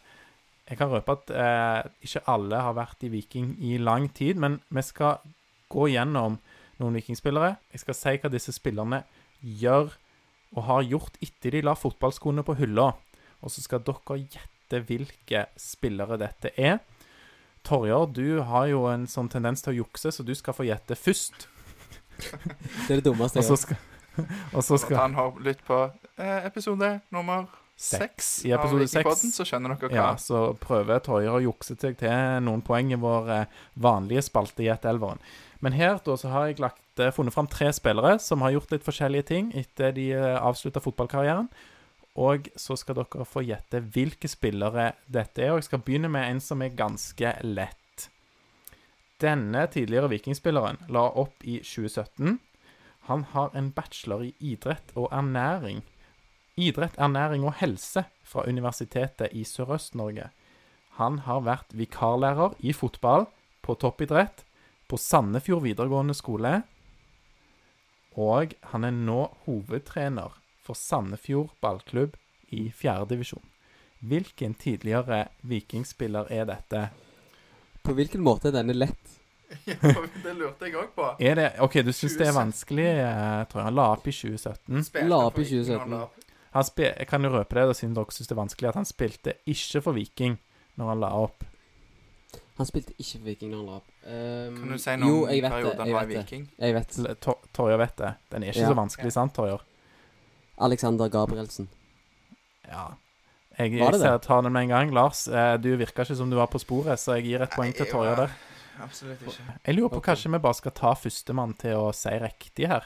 Jeg 0.69 0.77
kan 0.77 0.91
røpe 0.93 1.17
at 1.17 1.31
eh, 1.33 1.89
ikke 2.05 2.21
alle 2.29 2.61
har 2.61 2.77
vært 2.77 3.01
i 3.03 3.09
Viking 3.09 3.55
i 3.65 3.79
lang 3.81 4.05
tid, 4.13 4.37
men 4.37 4.59
vi 4.69 4.85
skal 4.85 5.17
gå 5.73 5.89
gjennom 5.89 6.37
noen 6.79 6.97
vikingspillere. 6.99 7.57
Jeg 7.73 7.83
skal 7.83 7.97
si 7.97 8.15
hva 8.21 8.31
disse 8.31 8.53
spillerne 8.55 9.03
gjør 9.39 9.93
og 10.57 10.63
har 10.65 10.87
gjort 10.87 11.19
etter 11.23 11.53
de 11.53 11.61
la 11.65 11.75
fotballskoene 11.77 12.43
på 12.45 12.57
hylla. 12.59 12.91
Og 13.43 13.53
så 13.53 13.63
skal 13.63 13.83
dere 13.85 14.17
gjette 14.23 14.81
hvilke 14.87 15.45
spillere 15.59 16.17
dette 16.21 16.51
er. 16.57 16.79
Torjar, 17.67 18.07
du 18.15 18.41
har 18.47 18.67
jo 18.71 18.85
en 18.89 19.05
sånn 19.09 19.29
tendens 19.31 19.61
til 19.63 19.73
å 19.73 19.79
jukse, 19.83 20.11
så 20.15 20.23
du 20.25 20.33
skal 20.37 20.55
få 20.55 20.65
gjette 20.69 20.97
først. 20.97 21.47
Det 22.87 22.91
er 22.91 22.99
det 22.99 23.05
dummeste 23.05 23.39
jeg 23.39 23.47
så 23.47 23.55
har 23.55 23.85
og 24.53 24.63
så 24.65 24.77
skal 24.81 24.97
Han 24.97 25.15
har 25.15 25.37
lytt 25.43 25.61
på 25.67 25.77
eh, 26.19 26.45
episode 26.47 26.99
nummer 27.15 27.47
seks 27.79 28.41
I 28.43 28.51
episode 28.57 28.89
seks. 28.91 29.21
så 29.35 29.45
skjønner 29.47 29.75
dere 29.75 29.87
hva. 29.87 29.95
Ja, 29.95 30.07
så 30.19 30.49
prøver 30.59 30.99
Torjer 31.03 31.37
å 31.37 31.43
jukse 31.43 31.77
seg 31.79 31.95
til 32.01 32.43
noen 32.43 32.63
poeng 32.65 32.91
i 32.91 32.99
vår 32.99 33.31
eh, 33.37 33.61
vanlige 33.79 34.25
spalte 34.27 34.65
Gjett 34.65 34.87
elveren. 34.89 35.21
Men 35.59 35.75
her 35.75 35.99
da, 36.05 36.15
så 36.15 36.31
har 36.31 36.47
jeg 36.47 36.61
lagt, 36.63 36.99
eh, 36.99 37.11
funnet 37.11 37.35
fram 37.35 37.47
tre 37.47 37.71
spillere 37.75 38.17
som 38.23 38.41
har 38.41 38.55
gjort 38.55 38.71
litt 38.71 38.85
forskjellige 38.85 39.27
ting 39.27 39.51
etter 39.57 39.91
de 39.95 40.13
uh, 40.15 40.39
avslutta 40.39 40.79
fotballkarrieren. 40.83 41.49
Og 42.19 42.49
så 42.59 42.75
skal 42.79 42.97
dere 42.99 43.27
få 43.27 43.43
gjette 43.45 43.81
hvilke 43.93 44.27
spillere 44.31 44.93
dette 45.07 45.43
er. 45.43 45.53
Og 45.53 45.61
jeg 45.61 45.69
skal 45.69 45.83
begynne 45.83 46.11
med 46.11 46.27
en 46.27 46.41
som 46.43 46.63
er 46.63 46.75
ganske 46.75 47.35
lett. 47.43 48.09
Denne 49.19 49.65
tidligere 49.67 50.09
vikingspilleren 50.13 50.79
la 50.91 51.09
opp 51.19 51.43
i 51.43 51.59
2017. 51.59 52.39
Han 53.11 53.23
har 53.33 53.55
en 53.57 53.71
bachelor 53.75 54.23
i 54.23 54.33
idrett 54.39 54.93
og 54.95 55.09
ernæring. 55.11 55.81
Idrett, 56.59 56.95
ernæring 56.99 57.43
og 57.47 57.57
helse 57.59 58.05
fra 58.23 58.45
Universitetet 58.47 59.33
i 59.35 59.43
Sørøst-Norge. 59.47 60.29
Han 60.99 61.19
har 61.27 61.43
vært 61.43 61.75
vikarlærer 61.75 62.55
i 62.59 62.73
fotball, 62.75 63.27
på 63.63 63.75
toppidrett, 63.75 64.43
på 64.89 64.97
Sandefjord 64.97 65.63
videregående 65.67 66.15
skole, 66.17 66.61
og 68.19 68.55
han 68.71 68.87
er 68.87 68.95
nå 68.95 69.21
hovedtrener 69.45 70.33
for 70.65 70.77
Sandefjord 70.77 71.53
ballklubb 71.63 72.17
i 72.55 72.65
fjerdedivisjon. 72.75 73.45
Hvilken 73.99 74.55
tidligere 74.55 75.27
vikingspiller 75.45 76.31
er 76.33 76.47
dette? 76.49 76.87
På 77.83 77.93
hvilken 77.95 78.23
måte 78.23 78.49
er 78.49 78.59
denne 78.61 78.75
lett? 78.75 79.15
Ja, 79.65 79.75
det 80.23 80.35
lurte 80.37 80.67
jeg 80.67 80.75
òg 80.77 80.91
på. 80.93 81.05
Er 81.25 81.39
det 81.39 81.45
OK, 81.65 81.79
du 81.81 81.89
syns 81.95 82.19
det 82.19 82.27
er 82.27 82.35
vanskelig, 82.35 82.85
tror 83.49 83.63
Jeg 83.63 83.65
han 83.65 83.77
la 83.79 83.87
opp 83.95 84.05
i 84.05 84.13
2017. 84.13 84.83
Spilte 84.85 85.07
La 85.09 85.21
opp 85.25 85.39
i 85.41 85.45
2017. 85.49 85.95
han 86.53 86.67
spe, 86.67 86.91
jeg 86.91 87.09
kan 87.09 87.25
jo 87.25 87.31
røpe 87.33 87.57
det, 87.57 87.63
da, 87.71 87.77
siden 87.77 87.95
dere 87.97 88.13
syns 88.13 88.29
det 88.29 88.35
er 88.35 88.41
vanskelig, 88.43 88.69
at 88.69 88.77
han 88.77 88.89
spilte 88.89 89.33
ikke 89.49 89.81
for 89.87 89.97
Viking 89.97 90.37
når 90.77 90.91
han 90.93 91.01
la 91.01 91.09
opp. 91.17 91.47
Han 92.59 92.67
spilte 92.67 92.93
ikke 92.99 93.17
for 93.21 93.25
Viking 93.29 93.51
når 93.53 93.57
han 93.61 93.65
la 93.69 93.75
opp. 93.79 93.91
Ehm, 94.03 94.55
Kan 94.59 94.71
du 94.75 94.77
si 94.83 94.95
noe 94.99 95.19
om 95.23 95.27
perioden 95.29 95.77
det. 95.77 95.79
han 95.85 95.93
var 95.95 96.03
i. 96.09 96.17
Viking? 96.17 96.45
Jeg 96.59 96.73
vet. 96.75 96.95
det. 97.05 97.13
Tor- 97.23 97.39
Torjer 97.55 97.77
vet 97.79 97.95
det. 97.97 98.13
Den 98.33 98.43
er 98.43 98.51
ikke 98.51 98.65
Ja. 98.65 98.71
så 98.73 98.75
vanskelig, 98.75 99.11
sant, 99.15 99.33
Torjer? 99.37 99.61
Alexander 100.59 101.07
Gabrielsen. 101.09 101.69
Ja. 102.67 102.87
Jeg, 103.57 103.73
jeg 103.73 103.91
det 103.93 103.99
ser 104.01 104.11
det? 104.17 104.21
ta 104.27 104.41
den 104.41 104.53
med 104.53 104.61
en 104.67 104.69
gang. 104.69 104.91
Lars, 104.93 105.27
eh, 105.27 105.57
du 105.57 105.75
virka 105.79 106.03
ikke 106.03 106.15
som 106.15 106.29
du 106.29 106.35
var 106.35 106.47
på 106.47 106.59
sporet, 106.59 106.99
så 106.99 107.15
jeg 107.17 107.23
gir 107.25 107.41
et 107.43 107.49
poeng 107.55 107.73
til 107.75 107.85
Torjer 107.87 108.15
der. 108.15 108.29
Absolutt 108.83 109.21
ikke. 109.21 109.43
Jeg 109.65 109.75
lurer 109.75 109.89
på 109.89 109.97
okay. 109.99 110.13
kanskje 110.13 110.31
vi 110.31 110.39
bare 110.39 110.53
skal 110.55 110.71
ta 110.71 110.93
førstemann 110.95 111.57
til 111.59 111.75
å 111.75 111.89
si 111.95 112.09
riktig 112.09 112.67
her. 112.67 112.85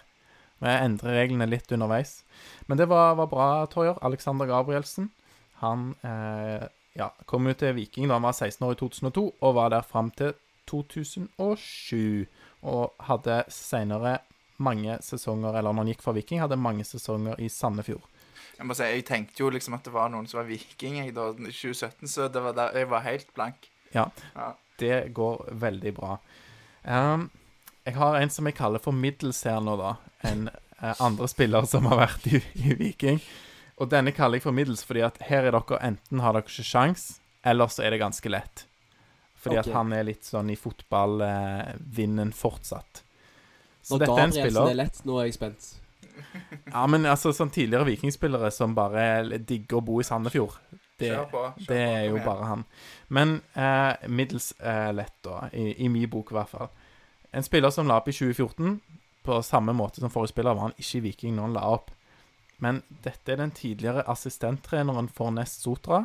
Vi 0.61 0.67
endrer 0.69 1.17
reglene 1.19 1.49
litt 1.49 1.69
underveis. 1.71 2.23
Men 2.67 2.77
det 2.77 2.87
var, 2.89 3.15
var 3.15 3.27
bra, 3.27 3.65
Torjer. 3.69 3.97
Alexander 4.01 4.45
Gabrielsen. 4.45 5.11
Han 5.61 5.95
eh, 6.03 6.67
ja, 6.97 7.09
kom 7.25 7.47
ut 7.49 7.59
til 7.61 7.75
Viking 7.77 8.07
da 8.09 8.19
han 8.19 8.25
var 8.25 8.35
16 8.37 8.67
år 8.67 8.75
i 8.75 8.79
2002, 8.79 9.25
og 9.41 9.55
var 9.57 9.73
der 9.73 9.85
fram 9.87 10.11
til 10.13 10.35
2007. 10.69 12.25
Og 12.63 12.93
hadde 13.09 13.41
senere 13.51 14.17
mange 14.63 14.97
sesonger, 15.03 15.57
eller 15.57 15.73
når 15.73 15.83
han 15.83 15.93
gikk 15.93 16.03
fra 16.05 16.13
Viking, 16.15 16.41
hadde 16.43 16.59
mange 16.59 16.85
sesonger 16.87 17.39
i 17.41 17.49
Sandefjord. 17.51 18.05
Jeg 18.57 18.69
må 18.69 18.75
si, 18.77 18.85
jeg 18.85 19.05
tenkte 19.07 19.41
jo 19.41 19.49
liksom 19.51 19.75
at 19.75 19.85
det 19.87 19.93
var 19.95 20.11
noen 20.13 20.27
som 20.29 20.39
var 20.39 20.45
viking 20.47 20.99
i 21.01 21.09
2017, 21.11 22.07
så 22.07 22.29
det 22.31 22.43
var 22.45 22.53
der, 22.57 22.75
jeg 22.77 22.89
var 22.91 23.01
helt 23.03 23.31
blank. 23.35 23.65
Ja. 23.95 24.05
Ja. 24.35 24.53
Det 24.79 24.97
går 25.13 25.47
veldig 25.63 25.93
bra. 25.97 26.17
Um, 26.85 27.29
jeg 27.83 27.97
har 27.97 28.19
en 28.19 28.31
som 28.31 28.47
jeg 28.47 28.57
kaller 28.57 28.81
for 28.83 28.95
middels 28.95 29.41
her 29.47 29.59
nå, 29.63 29.75
da. 29.81 29.95
En 30.29 30.47
uh, 30.79 30.93
andre 31.03 31.27
spiller 31.31 31.65
som 31.69 31.89
har 31.91 32.05
vært 32.05 32.29
i, 32.29 32.39
i 32.61 32.77
Viking. 32.79 33.19
Og 33.81 33.89
denne 33.89 34.13
kaller 34.13 34.37
jeg 34.37 34.45
for 34.45 34.55
middels 34.55 34.83
fordi 34.85 35.01
at 35.05 35.17
her 35.27 35.47
er 35.47 35.55
dere 35.55 35.79
enten 35.81 36.21
har 36.23 36.35
dere 36.35 36.45
ikke 36.45 36.65
sjans, 36.67 37.07
eller 37.45 37.71
så 37.73 37.85
er 37.85 37.95
det 37.95 38.03
ganske 38.03 38.29
lett. 38.29 38.67
Fordi 39.43 39.57
okay. 39.57 39.71
at 39.71 39.75
han 39.75 39.95
er 39.95 40.05
litt 40.07 40.27
sånn 40.27 40.51
i 40.53 40.57
fotballvinden 40.59 42.31
fortsatt. 42.37 43.03
Så 43.83 43.97
Når 43.97 44.05
dette 44.05 44.19
er 44.19 44.23
en 44.23 44.35
spiller 44.35 44.69
er 44.69 44.79
lett, 44.79 45.01
nå 45.03 45.17
er 45.19 45.31
jeg 45.31 45.39
spent. 45.39 45.71
Ja, 46.73 46.85
men 46.87 47.07
altså 47.09 47.31
sånn 47.33 47.51
tidligere 47.53 47.87
vikingspillere 47.89 48.51
som 48.53 48.75
bare 48.77 49.39
digger 49.41 49.79
å 49.79 49.83
bo 49.85 49.97
i 49.99 50.05
Sandefjord. 50.07 50.55
Det, 51.01 51.09
Kjør 51.09 51.25
på. 51.31 51.41
kjør 51.57 51.69
det 51.71 51.79
er 51.81 52.03
jo 52.05 52.19
bare 52.23 52.47
han. 52.47 52.63
Men 53.13 53.35
eh, 53.57 54.07
middels 54.07 54.51
eh, 54.61 54.91
lett, 54.95 55.15
da. 55.25 55.47
I, 55.51 55.73
I 55.83 55.89
min 55.91 56.07
bok, 56.09 56.31
i 56.31 56.37
hvert 56.37 56.53
fall. 56.53 56.69
En 57.33 57.45
spiller 57.45 57.73
som 57.73 57.89
la 57.89 57.97
opp 57.99 58.07
i 58.07 58.15
2014, 58.15 58.77
på 59.25 59.41
samme 59.43 59.73
måte 59.75 60.03
som 60.03 60.13
forrige 60.13 60.35
spiller, 60.35 60.55
var 60.55 60.69
han 60.69 60.77
ikke 60.77 60.99
i 60.99 61.03
Viking 61.07 61.35
når 61.35 61.49
han 61.49 61.57
la 61.57 61.65
opp. 61.73 61.91
Men 62.61 62.81
dette 63.03 63.33
er 63.33 63.41
den 63.41 63.53
tidligere 63.55 64.05
assistenttreneren 64.09 65.09
for 65.09 65.33
Nest 65.33 65.63
Sotra. 65.65 66.03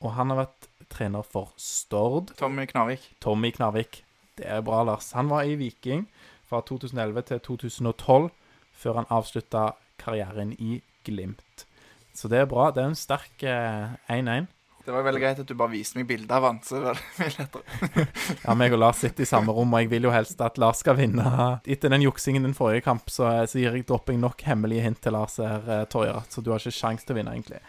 Og 0.00 0.14
han 0.16 0.32
har 0.32 0.44
vært 0.44 0.68
trener 0.90 1.26
for 1.26 1.52
Stord. 1.60 2.32
Tommy 2.40 2.64
Knarvik. 2.66 3.04
Tommy 3.20 3.52
Knarvik. 3.54 4.02
Det 4.38 4.48
er 4.48 4.62
bra, 4.64 4.82
Lars. 4.84 5.12
Han 5.12 5.28
var 5.30 5.44
i 5.44 5.58
Viking 5.60 6.06
fra 6.48 6.62
2011 6.66 7.22
til 7.28 7.40
2012, 7.40 8.30
før 8.72 9.02
han 9.02 9.10
avslutta 9.12 9.70
karrieren 10.00 10.54
i 10.58 10.80
Glimt. 11.04 11.66
Så 12.14 12.28
det 12.28 12.40
er 12.40 12.48
bra. 12.50 12.70
Det 12.74 12.82
er 12.82 12.90
en 12.90 12.98
sterk 12.98 13.44
eh, 13.46 13.92
1-1. 14.10 14.48
Det 14.90 14.94
var 14.96 15.04
veldig 15.06 15.20
greit 15.22 15.38
at 15.38 15.46
du 15.46 15.54
bare 15.54 15.70
viste 15.70 16.00
meg 16.00 16.08
bilde 16.08 16.34
av 16.34 16.42
han. 16.48 16.56
Så 16.66 16.80
var 16.82 16.98
det 16.98 17.04
mye 17.20 17.34
lettere. 17.36 18.06
Ja, 18.44 18.56
meg 18.58 18.74
og 18.74 18.80
Lars 18.82 18.98
sitter 19.04 19.22
i 19.22 19.28
samme 19.28 19.54
rom, 19.54 19.70
og 19.70 19.84
jeg 19.84 19.90
vil 19.92 20.08
jo 20.08 20.10
helst 20.10 20.42
at 20.42 20.58
Lars 20.58 20.80
skal 20.82 20.98
vinne. 20.98 21.26
Etter 21.62 21.92
den 21.94 22.02
juksingen 22.02 22.48
din 22.48 22.56
forrige 22.58 22.82
kamp, 22.88 23.06
så, 23.12 23.28
så 23.46 23.60
gir 23.60 23.78
jeg 23.78 23.86
dropping 23.86 24.18
nok 24.18 24.42
hemmelige 24.48 24.82
hint 24.88 24.98
til 25.04 25.14
Lars 25.14 25.38
her, 25.38 25.62
eh, 25.70 25.86
Torjer, 25.92 26.26
så 26.26 26.42
du 26.42 26.50
har 26.50 26.58
ikke 26.58 26.74
sjans 26.74 27.06
til 27.06 27.14
å 27.14 27.20
vinne, 27.20 27.36
egentlig. 27.38 27.62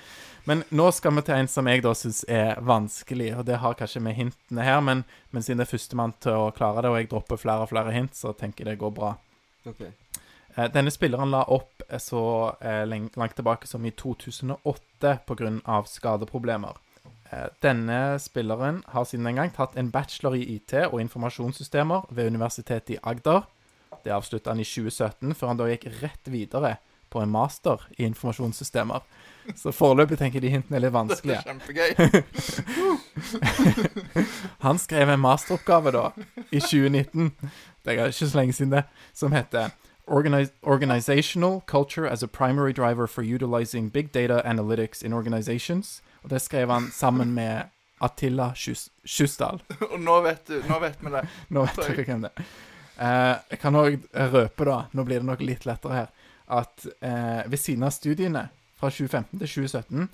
Men 0.50 0.66
nå 0.74 0.90
skal 0.98 1.14
vi 1.20 1.28
til 1.28 1.38
en 1.38 1.52
som 1.54 1.70
jeg 1.70 1.86
da 1.86 1.94
syns 1.94 2.24
er 2.26 2.58
vanskelig, 2.66 3.30
og 3.38 3.46
det 3.46 3.62
har 3.62 3.78
kanskje 3.78 4.02
med 4.02 4.18
hintene 4.18 4.66
her, 4.66 4.82
men, 4.82 5.04
men 5.30 5.46
siden 5.46 5.62
det 5.62 5.70
er 5.70 5.74
førstemann 5.76 6.18
til 6.26 6.48
å 6.48 6.54
klare 6.58 6.82
det, 6.82 6.90
og 6.90 6.98
jeg 7.04 7.12
dropper 7.14 7.46
flere 7.46 7.68
og 7.68 7.70
flere 7.76 7.94
hint, 7.94 8.18
så 8.18 8.34
tenker 8.34 8.66
jeg 8.66 8.74
det 8.74 8.82
går 8.82 8.96
bra. 8.98 9.14
Ok. 9.70 9.86
Eh, 10.56 10.68
Denne 10.74 10.90
spilleren 10.92 11.38
la 11.38 11.46
opp 11.54 11.86
eh, 11.88 12.02
så 12.02 12.24
eh, 12.58 12.82
langt 12.90 13.38
tilbake 13.38 13.70
som 13.70 13.86
i 13.86 13.94
2008 13.94 15.20
pga. 15.30 15.84
skadeproblemer. 15.86 16.82
Eh, 17.32 17.48
Denne 17.64 18.18
spilleren 18.20 18.82
har 18.92 19.04
siden 19.08 19.26
den 19.30 19.36
gang 19.40 19.52
tatt 19.56 19.78
en 19.80 19.92
bachelor 19.92 20.34
i 20.36 20.44
IT 20.58 20.74
og 20.92 21.00
informasjonssystemer 21.02 22.00
ved 22.12 22.28
Universitetet 22.34 22.90
i 22.96 23.00
Agder. 23.04 23.42
Det 24.04 24.12
avslutta 24.16 24.50
han 24.52 24.60
i 24.60 24.64
2017, 24.68 25.34
før 25.36 25.48
han 25.52 25.58
da 25.60 25.66
gikk 25.70 25.86
rett 26.02 26.28
videre 26.32 26.76
på 27.12 27.20
en 27.22 27.32
master 27.32 27.78
i 28.00 28.04
informasjonssystemer. 28.08 29.00
Så 29.58 29.72
foreløpig 29.74 30.18
tenker 30.22 30.40
de 30.44 30.50
hintene 30.54 30.76
er 30.78 30.82
litt 30.86 30.94
Det 30.94 31.00
vanskelige. 31.00 31.42
kjempegøy. 31.44 31.90
Han 34.60 34.78
skrev 34.80 35.10
en 35.10 35.20
masteroppgave 35.20 35.92
da, 35.92 36.10
i 36.52 36.60
2019, 36.62 37.32
det 37.86 37.98
er 37.98 38.06
ikke 38.14 38.28
så 38.30 38.38
lenge 38.38 38.54
siden 38.54 38.72
det, 38.76 38.84
som 39.14 39.32
heter 39.36 39.70
Organi- 40.08 40.52
Organizational 40.64 41.62
Culture 41.68 42.08
as 42.10 42.24
a 42.24 42.28
Primary 42.28 42.72
Driver 42.72 43.08
for 43.08 43.22
Utilizing 43.24 43.90
Big 43.92 44.12
Data 44.14 44.42
Analytics 44.46 45.04
in 45.04 45.14
Organizations. 45.14 46.02
Og 46.24 46.30
det 46.30 46.42
skrev 46.44 46.70
han 46.70 46.90
sammen 46.94 47.34
med 47.34 47.70
Attila 48.02 48.52
Kjus- 48.58 48.90
Kjusdal. 49.06 49.62
Og 49.92 49.98
nå 50.02 50.18
vet, 50.26 50.44
du, 50.48 50.58
nå 50.70 50.80
vet 50.82 51.02
vi 51.02 51.14
det. 51.14 51.22
Nå 51.54 51.66
vet 51.68 51.82
dere 51.82 52.06
hvem 52.08 52.26
det 52.26 52.32
er. 52.34 52.50
Eh, 53.02 53.36
jeg 53.54 53.60
kan 53.62 53.78
òg 53.78 54.00
røpe, 54.14 54.66
da, 54.68 54.78
nå 54.94 55.06
blir 55.08 55.22
det 55.22 55.28
nok 55.30 55.42
litt 55.46 55.66
lettere 55.66 55.96
her, 55.98 56.10
at 56.52 56.86
eh, 57.02 57.42
ved 57.50 57.58
siden 57.62 57.86
av 57.88 57.94
studiene 57.96 58.44
fra 58.78 58.90
2015 58.94 59.40
til 59.40 59.48
2017 59.48 60.10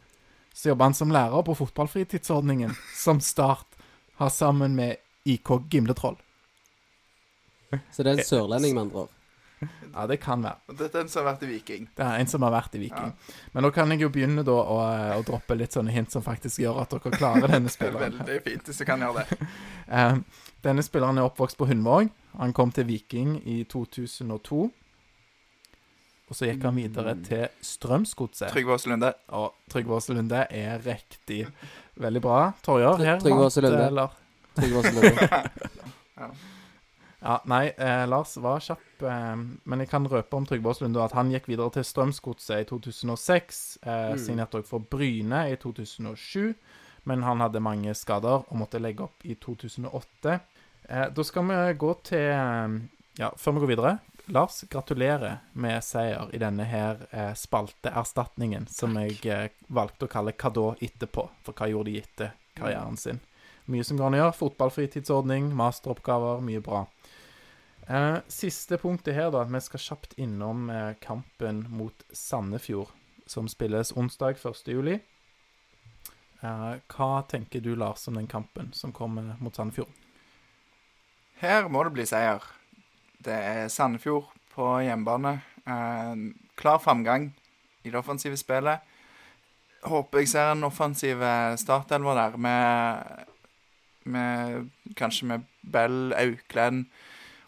så 0.58 0.72
jobber 0.72 0.88
han 0.90 0.96
som 0.98 1.12
lærer 1.14 1.44
på 1.46 1.54
fotballfritidsordningen, 1.60 2.72
som 2.98 3.20
Start 3.22 3.76
har 4.18 4.32
sammen 4.34 4.74
med 4.76 4.96
IK 5.30 5.52
Gimletroll. 5.70 6.16
Så 7.94 8.02
det 8.02 8.14
er 8.14 8.18
en 8.18 8.26
sørlending, 8.26 8.74
med 8.74 8.88
andre 8.88 9.04
ord. 9.04 9.12
Ja, 9.94 10.04
det 10.08 10.20
kan 10.22 10.44
være. 10.46 10.76
Det 10.78 10.88
er 10.94 11.00
en 11.02 11.08
som 11.10 11.24
har 11.26 11.32
vært 11.34 11.44
i 11.48 11.50
Viking. 11.50 11.88
Det 11.98 12.06
er 12.06 12.20
en 12.22 12.28
som 12.30 12.44
har 12.46 12.52
vært 12.54 12.76
i 12.78 12.82
Viking. 12.84 13.14
Men 13.56 13.66
nå 13.66 13.72
kan 13.74 13.90
jeg 13.94 14.04
jo 14.04 14.10
begynne 14.14 14.44
da 14.46 14.54
å, 14.62 14.78
å 15.18 15.22
droppe 15.26 15.58
litt 15.58 15.74
sånne 15.74 15.92
hint 15.96 16.14
som 16.14 16.22
faktisk 16.26 16.62
gjør 16.62 16.84
at 16.84 16.94
dere 16.94 17.14
klarer 17.18 17.48
denne 17.56 17.66
Det 17.66 17.74
er 17.74 17.78
spilleren. 17.78 18.20
veldig 18.22 18.42
fint 18.46 18.70
hvis 18.70 18.82
du 18.84 18.86
kan 18.90 19.02
gjøre 19.08 19.24
det. 19.24 19.38
Eh, 19.88 20.18
denne 20.68 20.84
spilleren 20.84 21.16
er 21.18 21.24
oppvokst 21.30 21.56
på 21.58 21.66
Hundvåg. 21.70 22.10
Han 22.42 22.52
kom 22.54 22.74
til 22.76 22.84
Viking 22.90 23.38
i 23.48 23.62
2002. 23.72 24.66
Og 26.28 26.36
så 26.36 26.50
gikk 26.50 26.66
han 26.68 26.76
videre 26.76 27.14
til 27.24 27.46
Strømsgodset. 27.64 28.50
Trygve 28.52 28.76
Aase 28.76 28.90
Lunde. 28.92 29.14
Og 29.40 29.54
Trygve 29.72 29.96
Aase 29.96 30.12
Lunde 30.18 30.42
er 30.52 30.84
riktig. 30.84 31.46
Veldig 31.96 32.22
bra. 32.26 32.42
Torjer, 32.68 33.00
her 33.00 33.24
Trygve 33.24 33.48
Aase 33.48 33.64
Lunde. 33.64 33.86
eller? 33.88 34.20
Trygve 34.60 34.84
Aase 34.84 34.94
Lunde. 35.00 35.32
Ja, 37.22 37.40
nei, 37.50 37.72
eh, 37.78 38.06
Lars 38.06 38.36
var 38.38 38.60
kjapp. 38.62 39.02
Eh, 39.02 39.36
men 39.64 39.80
jeg 39.80 39.90
kan 39.90 40.06
røpe 40.08 40.38
om 40.38 40.46
Trygve 40.46 40.76
Lunde 40.82 41.02
at 41.04 41.16
han 41.18 41.32
gikk 41.34 41.48
videre 41.50 41.72
til 41.74 41.84
Strømsgodset 41.84 42.62
i 42.62 42.68
2006. 42.70 43.78
Eh, 43.82 44.12
Mm. 44.14 44.20
Signerte 44.20 44.60
også 44.62 44.68
for 44.70 44.80
Bryne 44.80 45.52
i 45.52 45.56
2007. 45.56 46.54
Men 47.06 47.24
han 47.24 47.40
hadde 47.40 47.60
mange 47.64 47.94
skader 47.96 48.44
og 48.52 48.54
måtte 48.60 48.80
legge 48.82 49.04
opp 49.04 49.24
i 49.26 49.34
2008. 49.36 50.40
Eh, 50.90 51.10
da 51.10 51.24
skal 51.24 51.44
vi 51.48 51.74
gå 51.74 51.94
til 52.04 52.20
eh, 52.20 52.80
Ja, 53.18 53.32
før 53.36 53.54
vi 53.54 53.60
går 53.66 53.68
videre. 53.76 54.00
Lars, 54.30 54.64
gratulerer 54.70 55.40
med 55.54 55.82
seier 55.84 56.30
i 56.36 56.38
denne 56.38 56.66
her 56.68 56.98
eh, 57.12 57.32
spalteerstatningen, 57.34 58.68
som 58.68 58.94
jeg 59.00 59.52
valgte 59.70 60.06
å 60.06 60.12
kalle 60.12 60.34
Hva 60.36 60.76
etterpå? 60.84 61.30
For 61.46 61.54
hva 61.54 61.70
gjorde 61.72 61.92
de 61.92 62.02
etter 62.02 62.34
karrieren 62.56 62.98
sin? 62.98 63.20
Mye 63.68 63.84
som 63.84 63.98
går 63.98 64.06
an 64.08 64.14
å 64.14 64.20
gjøre. 64.22 64.36
Fotballfritidsordning, 64.38 65.50
masteroppgaver, 65.56 66.42
mye 66.42 66.62
bra. 66.64 66.86
Eh, 67.90 68.18
siste 68.28 68.78
punktet 68.78 69.16
her, 69.16 69.30
da. 69.32 69.46
Vi 69.48 69.62
skal 69.64 69.80
kjapt 69.80 70.18
innom 70.20 70.70
eh, 70.70 70.94
kampen 71.00 71.64
mot 71.72 72.04
Sandefjord, 72.12 72.92
som 73.26 73.48
spilles 73.48 73.94
onsdag 73.96 74.42
1. 74.44 74.68
juli. 74.68 74.98
Eh, 76.42 76.74
hva 76.92 77.10
tenker 77.32 77.64
du, 77.64 77.76
Lars, 77.80 78.04
om 78.12 78.20
den 78.20 78.28
kampen 78.28 78.74
som 78.76 78.92
kommer 78.92 79.38
mot 79.40 79.56
Sandefjord? 79.56 79.94
Her 81.40 81.72
må 81.72 81.86
det 81.88 81.96
bli 81.96 82.08
seier. 82.10 82.44
Det 83.24 83.40
er 83.56 83.72
Sandefjord 83.72 84.34
på 84.52 84.68
hjemmebane. 84.84 85.38
Klar 86.58 86.80
framgang 86.82 87.30
i 87.86 87.92
det 87.92 88.00
offensive 88.00 88.38
spillet. 88.40 88.82
Håper 89.86 90.24
jeg 90.24 90.32
ser 90.32 90.56
en 90.56 90.66
offensiv 90.66 91.22
startelver 91.62 92.18
der 92.18 92.38
med, 92.42 93.28
med 94.10 94.96
Kanskje 94.98 95.30
med 95.30 95.46
Bell, 95.62 96.16
Auklend 96.18 96.88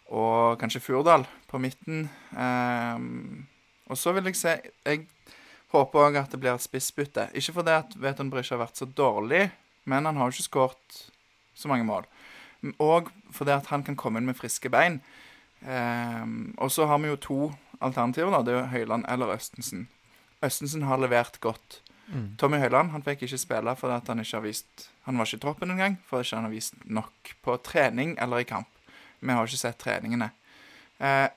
og 0.10 0.58
kanskje 0.62 0.82
Furdal 0.82 1.26
på 1.50 1.62
midten. 1.62 2.08
Um, 2.34 3.46
og 3.90 3.98
så 3.98 4.14
vil 4.14 4.30
jeg 4.30 4.38
se 4.38 4.56
Jeg 4.86 5.06
håper 5.70 6.08
òg 6.08 6.18
at 6.18 6.32
det 6.34 6.40
blir 6.42 6.56
et 6.56 6.66
spissbytte. 6.66 7.30
Ikke 7.38 7.54
fordi 7.60 7.76
at 7.78 7.94
Veton 7.98 8.32
Brysje 8.34 8.56
har 8.56 8.64
vært 8.66 8.82
så 8.82 8.86
dårlig, 8.86 9.50
men 9.86 10.06
han 10.06 10.18
har 10.18 10.30
jo 10.30 10.38
ikke 10.38 10.50
skåret 10.50 11.02
så 11.54 11.70
mange 11.70 11.86
mål. 11.86 12.08
Og 12.80 13.12
fordi 13.32 13.54
at 13.54 13.70
han 13.70 13.84
kan 13.84 13.96
komme 13.96 14.20
inn 14.20 14.26
med 14.26 14.38
friske 14.38 14.70
bein. 14.70 15.00
Um, 15.62 16.56
og 16.58 16.72
så 16.72 16.88
har 16.90 16.98
vi 17.04 17.12
jo 17.12 17.20
to 17.22 17.40
alternativer. 17.80 18.32
da, 18.32 18.42
Det 18.42 18.54
er 18.54 18.60
jo 18.60 18.74
Høyland 18.74 19.06
eller 19.08 19.36
Østensen. 19.36 19.88
Østensen 20.44 20.84
har 20.84 20.98
levert 20.98 21.40
godt. 21.40 21.82
Mm. 22.10 22.36
Tommy 22.38 22.58
Høyland 22.58 22.90
han 22.90 23.04
fikk 23.06 23.28
ikke 23.28 23.38
spille 23.38 23.76
fordi 23.78 23.94
at 23.94 24.08
han 24.08 24.20
ikke 24.20 24.38
har 24.38 24.42
vist 24.42 24.90
Han 25.06 25.18
var 25.18 25.28
ikke 25.28 25.38
i 25.38 25.42
troppen 25.44 25.72
engang, 25.72 26.00
fordi 26.10 26.30
han 26.34 26.40
ikke 26.40 26.48
har 26.48 26.56
vist 26.56 26.74
nok 26.86 27.34
på 27.44 27.58
trening 27.62 28.16
eller 28.18 28.42
i 28.42 28.44
kamp. 28.50 28.68
Vi 29.20 29.36
har 29.36 29.48
ikke 29.48 29.60
sett 29.60 29.80
treningene. 29.82 30.32
Eh, 31.00 31.28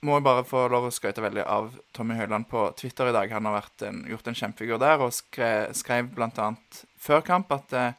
må 0.00 0.16
jeg 0.16 0.24
bare 0.24 0.46
få 0.48 0.64
lov 0.72 0.86
å 0.88 0.92
skryte 0.94 1.20
veldig 1.20 1.42
av 1.44 1.74
Tommy 1.96 2.16
Høiland 2.16 2.48
på 2.48 2.62
Twitter 2.78 3.10
i 3.10 3.14
dag. 3.16 3.32
Han 3.36 3.48
har 3.50 3.66
en, 3.84 4.00
gjort 4.08 4.30
en 4.30 4.38
kjempefigur 4.38 4.80
der, 4.80 5.02
og 5.04 5.12
skrev, 5.12 5.74
skrev 5.76 6.08
bl.a. 6.16 6.48
før 7.00 7.24
kamp 7.26 7.52
at, 7.52 7.76
eh, 7.76 7.92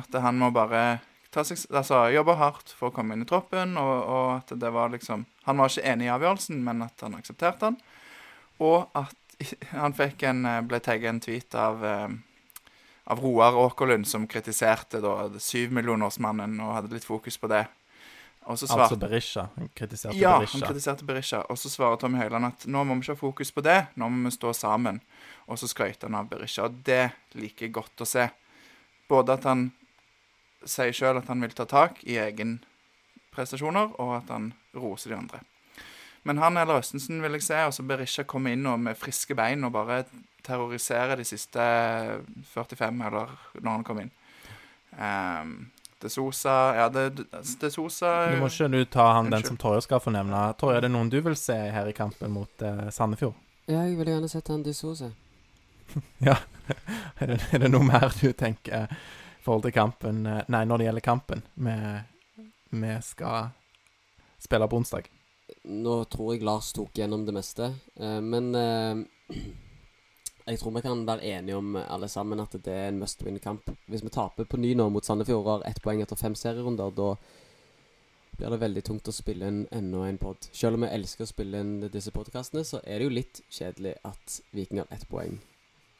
at 0.00 0.20
han 0.24 0.40
må 0.40 0.48
bare 0.54 1.02
ta 1.30 1.44
seg, 1.46 1.60
altså, 1.68 2.06
jobbe 2.14 2.38
hardt 2.40 2.72
for 2.72 2.88
å 2.88 2.94
komme 2.94 3.14
inn 3.14 3.26
i 3.26 3.28
troppen, 3.28 3.76
og, 3.80 3.94
og 4.00 4.26
at 4.38 4.54
det 4.58 4.72
var 4.74 4.90
liksom 4.94 5.26
Han 5.46 5.58
var 5.58 5.70
ikke 5.70 5.88
enig 5.88 6.06
i 6.06 6.10
avgjørelsen, 6.14 6.58
men 6.64 6.82
at 6.84 7.00
han 7.02 7.16
aksepterte 7.16 7.70
den. 7.70 7.78
Og 8.60 8.90
at 8.94 9.16
han 9.82 9.96
fikk 9.96 10.24
en, 10.28 10.44
eh, 10.48 10.64
ble 10.64 10.80
tagget 10.84 11.14
en 11.14 11.24
tweet 11.24 11.56
av 11.58 11.84
eh, 11.84 12.18
av 13.10 13.20
Roar 13.20 13.56
Åkerlund, 13.58 14.06
som 14.06 14.26
kritiserte 14.30 15.00
da 15.02 15.26
syvmillionersmannen 15.42 16.60
og 16.62 16.76
hadde 16.76 16.94
litt 16.94 17.06
fokus 17.08 17.40
på 17.42 17.48
det. 17.50 17.64
Og 18.50 18.58
så 18.58 18.66
svarte 18.66 18.88
Altså 18.88 18.98
Berisha. 18.98 19.44
Han 19.56 19.68
kritiserte 19.78 20.18
ja, 20.18 20.32
han 20.42 20.64
kritiserte 20.64 21.06
Berisha. 21.06 21.44
Og 21.52 21.58
så 21.58 21.70
svarer 21.70 22.00
Tommy 22.02 22.18
Høiland 22.18 22.48
at 22.48 22.66
nå 22.66 22.82
må 22.84 22.96
vi 22.98 23.04
ikke 23.04 23.14
ha 23.14 23.20
fokus 23.20 23.52
på 23.54 23.62
det, 23.64 23.78
nå 24.00 24.08
må 24.10 24.26
vi 24.26 24.34
stå 24.34 24.54
sammen. 24.56 24.98
Og 25.46 25.60
så 25.60 25.70
skrøyter 25.70 26.10
han 26.10 26.18
av 26.18 26.30
Berisha. 26.32 26.66
Og 26.66 26.80
det 26.86 27.12
liker 27.38 27.68
jeg 27.68 27.76
godt 27.78 28.02
å 28.02 28.08
se. 28.08 28.26
Både 29.10 29.38
at 29.38 29.46
han 29.46 29.68
sier 30.66 30.92
sjøl 30.94 31.20
at 31.20 31.30
han 31.30 31.40
vil 31.42 31.54
ta 31.56 31.66
tak 31.68 32.02
i 32.04 32.18
egen 32.20 32.58
prestasjoner, 33.34 33.94
og 34.02 34.16
at 34.18 34.34
han 34.34 34.50
roser 34.74 35.14
de 35.14 35.20
andre. 35.20 35.44
Men 36.26 36.40
han 36.42 36.58
eller 36.60 36.82
Østensen 36.82 37.22
vil 37.22 37.38
jeg 37.38 37.46
se, 37.46 37.60
og 37.64 37.72
så 37.72 37.84
Berisha 37.86 38.26
komme 38.28 38.52
inn 38.52 38.66
med 38.82 38.98
friske 38.98 39.36
bein 39.38 39.64
og 39.64 39.72
bare 39.72 40.02
terrorisere 40.44 41.16
de 41.16 41.24
siste 41.24 41.62
45, 42.52 43.04
eller 43.06 43.32
når 43.60 43.70
han 43.70 43.86
kom 43.86 44.02
inn. 44.02 44.12
Ehm, 44.98 45.54
De 46.00 46.08
Sosa 46.08 46.56
Ja, 46.76 46.88
det, 46.88 47.10
De 47.60 47.70
Sosa 47.70 48.30
Du 48.32 48.38
må 48.40 48.48
ikke 48.48 48.68
du 48.72 48.84
ta 48.88 49.10
han 49.18 49.30
den 49.32 49.44
som 49.44 49.58
Torje 49.60 49.82
skal 49.84 50.00
få 50.00 50.12
nevne. 50.14 50.42
Torje, 50.60 50.78
er 50.78 50.86
det 50.86 50.92
noen 50.94 51.10
du 51.12 51.18
vil 51.20 51.36
se 51.36 51.56
her 51.74 51.88
i 51.90 51.96
kampen 51.96 52.32
mot 52.32 52.64
uh, 52.64 52.88
Sandefjord? 52.92 53.36
Ja, 53.68 53.84
jeg 53.84 53.98
ville 53.98 54.16
gjerne 54.16 54.30
sett 54.30 54.48
han 54.48 54.64
Dissose. 54.66 55.12
Er 57.20 57.26
det, 57.26 57.40
er 57.52 57.64
det 57.64 57.68
noe 57.72 57.84
mer 57.84 58.12
du 58.20 58.30
tenker 58.32 58.86
i 58.86 59.42
forhold 59.42 59.64
til 59.66 59.74
kampen 59.74 60.22
eh, 60.28 60.44
Nei, 60.52 60.62
når 60.68 60.78
det 60.78 60.86
gjelder 60.86 61.04
kampen 61.04 61.42
vi, 61.58 62.92
skal 63.02 63.50
spille 64.38 64.68
på 64.70 64.78
onsdag? 64.78 65.08
Nå 65.66 65.96
tror 66.12 66.36
jeg 66.36 66.46
Lars 66.46 66.70
tok 66.72 66.94
gjennom 66.94 67.24
det 67.26 67.34
meste, 67.34 67.72
eh, 67.98 68.20
men 68.22 68.54
jeg 70.50 70.58
tror 70.60 70.74
vi 70.74 70.82
kan 70.82 71.04
være 71.06 71.26
enige 71.36 71.58
om 71.58 71.76
alle 71.80 72.08
sammen 72.10 72.42
at 72.42 72.56
det 72.58 72.72
er 72.74 72.88
en 72.90 72.98
must 72.98 73.22
win-kamp. 73.22 73.70
Hvis 73.86 74.02
vi 74.02 74.10
taper 74.14 74.48
på 74.50 74.58
ny 74.58 74.72
nå 74.74 74.88
mot 74.90 75.06
Sandefjord 75.06 75.44
og 75.44 75.52
har 75.52 75.68
ett 75.70 75.80
poeng 75.84 76.02
etter 76.02 76.18
fem 76.18 76.34
serierunder, 76.38 76.90
da 76.96 77.14
blir 78.40 78.54
det 78.54 78.60
veldig 78.62 78.82
tungt 78.86 79.10
å 79.10 79.14
spille 79.14 79.46
inn 79.46 79.60
enda 79.76 80.06
en 80.08 80.18
pod. 80.18 80.48
Selv 80.56 80.78
om 80.78 80.86
jeg 80.86 80.96
elsker 80.96 81.26
å 81.26 81.30
spille 81.30 81.60
inn 81.60 81.86
disse 81.92 82.12
podkastene, 82.14 82.64
så 82.66 82.80
er 82.82 82.98
det 82.98 83.06
jo 83.06 83.14
litt 83.14 83.42
kjedelig 83.52 83.94
at 84.08 84.40
Viking 84.56 84.82
har 84.82 84.90
ett 84.96 85.06
poeng, 85.10 85.38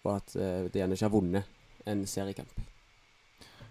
og 0.06 0.14
at 0.16 0.36
uh, 0.40 0.66
de 0.66 0.80
gjerne 0.80 0.96
ikke 0.96 1.08
har 1.08 1.14
vunnet 1.14 1.88
en 1.90 2.06
seriekamp. 2.08 2.62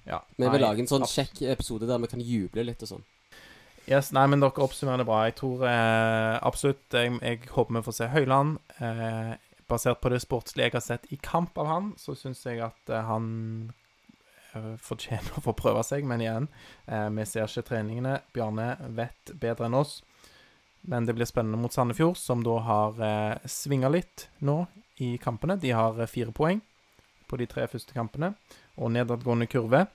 Ja. 0.06 0.22
Vi 0.38 0.48
vil 0.48 0.64
lage 0.64 0.84
en 0.84 0.90
sånn 0.90 1.08
kjekk 1.10 1.44
episode 1.50 1.90
der 1.90 2.00
vi 2.02 2.12
kan 2.12 2.24
juble 2.24 2.66
litt 2.66 2.86
og 2.86 2.94
sånn. 2.94 3.08
Yes, 3.90 4.12
nei, 4.14 4.28
men 4.30 4.42
dere 4.42 4.62
oppsummerer 4.62 5.02
det 5.02 5.10
bra. 5.10 5.24
Jeg 5.26 5.36
tror 5.40 5.64
eh, 5.66 6.36
absolutt 6.46 6.94
jeg, 6.94 7.16
jeg 7.26 7.40
håper 7.50 7.80
vi 7.80 7.86
får 7.88 7.96
se 7.98 8.10
Høyland. 8.14 8.60
Eh, 8.78 9.32
basert 9.70 10.02
på 10.02 10.12
det 10.14 10.22
sportslige 10.24 10.70
jeg 10.70 10.76
har 10.78 10.86
sett 10.86 11.08
i 11.14 11.20
kamp 11.22 11.58
av 11.62 11.70
han, 11.70 11.92
så 11.98 12.16
syns 12.18 12.44
jeg 12.46 12.62
at 12.66 12.92
eh, 12.92 13.06
han 13.06 13.28
eh, 14.54 14.76
fortjener 14.84 15.40
å 15.40 15.46
få 15.46 15.56
prøve 15.58 15.84
seg. 15.88 16.08
Men 16.10 16.24
igjen, 16.26 16.50
eh, 16.88 17.08
vi 17.16 17.28
ser 17.30 17.48
ikke 17.48 17.68
treningene. 17.72 18.20
Bjarne 18.36 18.74
vet 18.98 19.34
bedre 19.40 19.70
enn 19.70 19.78
oss. 19.80 20.00
Men 20.82 21.06
det 21.06 21.16
blir 21.18 21.28
spennende 21.28 21.60
mot 21.60 21.74
Sandefjord, 21.74 22.18
som 22.18 22.44
da 22.46 22.58
har 22.64 23.02
eh, 23.04 23.48
svinga 23.50 23.92
litt 23.92 24.30
nå 24.46 24.64
i 25.04 25.18
kampene. 25.22 25.60
De 25.60 25.74
har 25.76 26.00
fire 26.08 26.32
poeng 26.36 26.62
på 27.30 27.38
de 27.38 27.48
tre 27.50 27.68
første 27.70 27.94
kampene, 27.94 28.34
og 28.80 28.94
nedadgående 28.96 29.48
kurve. 29.52 29.86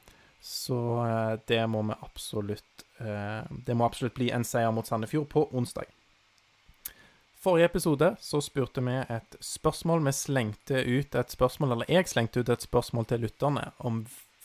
Så 0.45 0.79
eh, 1.07 1.35
det 1.49 1.63
må 1.73 1.83
vi 1.89 1.97
absolutt 2.05 2.85
eh, 3.01 3.43
Det 3.65 3.75
må 3.75 3.87
absolutt 3.87 4.17
bli 4.19 4.29
en 4.35 4.45
seier 4.45 4.73
mot 4.77 4.87
Sandefjord 4.87 5.31
på 5.33 5.47
onsdag. 5.57 5.89
Forrige 7.45 7.67
episode 7.69 8.07
så 8.25 8.39
spurte 8.41 8.81
vi 8.81 8.95
et 9.13 9.35
spørsmål. 9.45 10.01
Vi 10.07 10.13
slengte 10.17 10.79
ut 10.81 11.17
et 11.21 11.33
spørsmål, 11.35 11.75
eller 11.75 11.91
jeg 11.93 12.09
slengte 12.09 12.41
ut 12.41 12.49
et 12.49 12.63
spørsmål 12.65 13.05
til 13.11 13.21
lytterne 13.27 13.67
om 13.85 13.99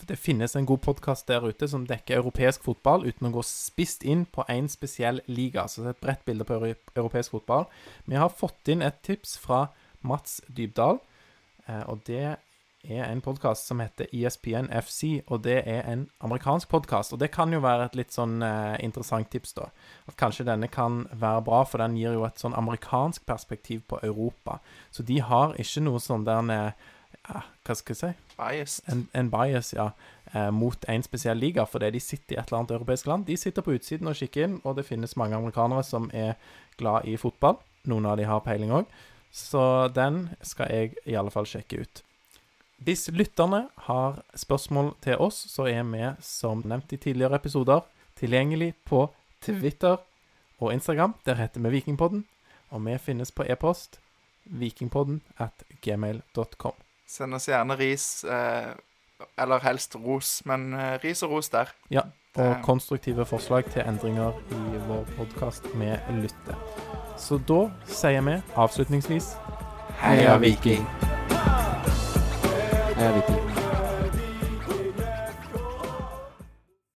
det 0.08 0.18
finnes 0.20 0.56
en 0.56 0.68
god 0.68 0.82
podkast 0.84 1.28
der 1.28 1.44
ute 1.48 1.68
som 1.68 1.86
dekker 1.88 2.20
europeisk 2.20 2.64
fotball 2.68 3.06
uten 3.08 3.30
å 3.30 3.34
gå 3.38 3.44
spist 3.48 4.04
inn 4.04 4.26
på 4.28 4.44
én 4.52 4.68
spesiell 4.72 5.22
liga. 5.32 5.64
Så 5.68 5.84
det 5.84 5.94
er 5.94 5.96
et 5.96 6.04
bredt 6.04 6.26
bilde 6.28 6.48
på 6.48 6.60
europeisk 6.60 7.38
fotball. 7.38 7.70
Vi 8.04 8.20
har 8.20 8.36
fått 8.36 8.72
inn 8.72 8.84
et 8.84 9.00
tips 9.08 9.38
fra 9.40 9.70
Mats 10.04 10.42
Dybdahl, 10.48 11.00
eh, 11.68 11.84
og 11.88 12.04
det 12.08 12.36
er 12.84 13.04
en 13.04 13.22
podkast 13.22 13.68
som 13.68 13.82
heter 13.84 14.08
ESPN 14.16 14.70
FC, 14.72 15.22
og 15.28 15.44
det 15.44 15.58
er 15.68 15.84
en 15.90 16.06
amerikansk 16.24 16.70
podkast. 16.72 17.14
Og 17.14 17.20
det 17.20 17.32
kan 17.32 17.52
jo 17.54 17.60
være 17.64 17.90
et 17.90 17.98
litt 18.00 18.16
sånn 18.16 18.40
eh, 18.46 18.78
interessant 18.86 19.30
tips, 19.32 19.54
da. 19.58 19.68
At 20.08 20.16
kanskje 20.20 20.48
denne 20.48 20.70
kan 20.72 21.04
være 21.12 21.44
bra, 21.48 21.64
for 21.68 21.84
den 21.84 21.98
gir 22.00 22.16
jo 22.16 22.24
et 22.28 22.40
sånn 22.40 22.56
amerikansk 22.56 23.26
perspektiv 23.28 23.84
på 23.92 24.00
Europa. 24.04 24.60
Så 24.96 25.04
de 25.04 25.20
har 25.20 25.58
ikke 25.60 25.84
noe 25.84 26.00
sånn 26.04 26.26
der 26.28 26.42
nede 26.46 26.72
ja, 27.30 27.44
Hva 27.68 27.76
skal 27.76 27.94
jeg 27.94 28.00
si? 28.00 28.34
Bias. 28.40 28.80
En, 28.90 29.04
en 29.18 29.30
bias, 29.30 29.74
ja, 29.76 29.90
eh, 30.32 30.50
mot 30.56 30.86
en 30.88 31.04
spesiell 31.04 31.38
liga, 31.38 31.68
fordi 31.68 31.92
de 31.98 32.02
sitter 32.02 32.38
i 32.38 32.40
et 32.40 32.48
eller 32.48 32.62
annet 32.62 32.76
europeisk 32.80 33.10
land. 33.12 33.28
De 33.28 33.38
sitter 33.38 33.66
på 33.66 33.76
utsiden 33.76 34.10
og 34.10 34.18
kikker 34.18 34.48
inn, 34.48 34.60
og 34.64 34.80
det 34.80 34.88
finnes 34.88 35.18
mange 35.20 35.38
amerikanere 35.38 35.84
som 35.84 36.08
er 36.16 36.40
glad 36.80 37.10
i 37.10 37.20
fotball. 37.20 37.60
Noen 37.92 38.08
av 38.08 38.18
de 38.18 38.28
har 38.30 38.46
peiling 38.46 38.72
òg. 38.72 38.88
Så 39.36 39.62
den 39.94 40.30
skal 40.42 40.72
jeg 40.74 40.96
i 41.06 41.18
alle 41.20 41.34
fall 41.34 41.46
sjekke 41.50 41.84
ut. 41.84 42.04
Hvis 42.84 43.10
lytterne 43.12 43.66
har 43.88 44.22
spørsmål 44.40 44.94
til 45.04 45.18
oss, 45.20 45.36
så 45.52 45.66
er 45.68 45.84
vi, 45.84 46.04
som 46.24 46.62
nevnt 46.66 46.94
i 46.96 46.98
tidligere 46.98 47.36
episoder, 47.36 47.82
tilgjengelig 48.20 48.74
på 48.88 49.10
Twitter 49.44 49.98
og 50.60 50.74
Instagram. 50.74 51.14
Der 51.26 51.36
heter 51.36 51.62
vi 51.62 51.70
Vikingpodden. 51.70 52.26
Og 52.72 52.86
vi 52.86 52.98
finnes 52.98 53.32
på 53.32 53.44
e-post 53.50 54.00
vikingpodden 54.46 55.22
at 55.38 55.64
gmail.com. 55.82 56.74
Send 57.10 57.34
oss 57.34 57.48
gjerne 57.50 57.76
ris, 57.80 58.24
eh, 58.24 58.72
eller 59.38 59.60
helst 59.66 59.96
ros, 59.96 60.42
men 60.46 60.74
eh, 60.74 61.00
ris 61.04 61.24
og 61.24 61.32
ros 61.32 61.50
der. 61.50 61.72
Ja, 61.90 62.02
og 62.36 62.56
Det- 62.56 62.64
konstruktive 62.64 63.26
forslag 63.26 63.66
til 63.74 63.82
endringer 63.82 64.32
i 64.52 64.78
vår 64.88 65.06
podkast 65.18 65.74
med 65.76 66.00
lytte. 66.22 66.56
Så 67.18 67.38
da 67.48 67.70
sier 67.86 68.22
vi 68.22 68.38
avslutningsvis 68.56 69.34
Heia 70.00 70.38
Viking! 70.38 70.86
Heia 73.00 73.14
Viking. 73.14 73.49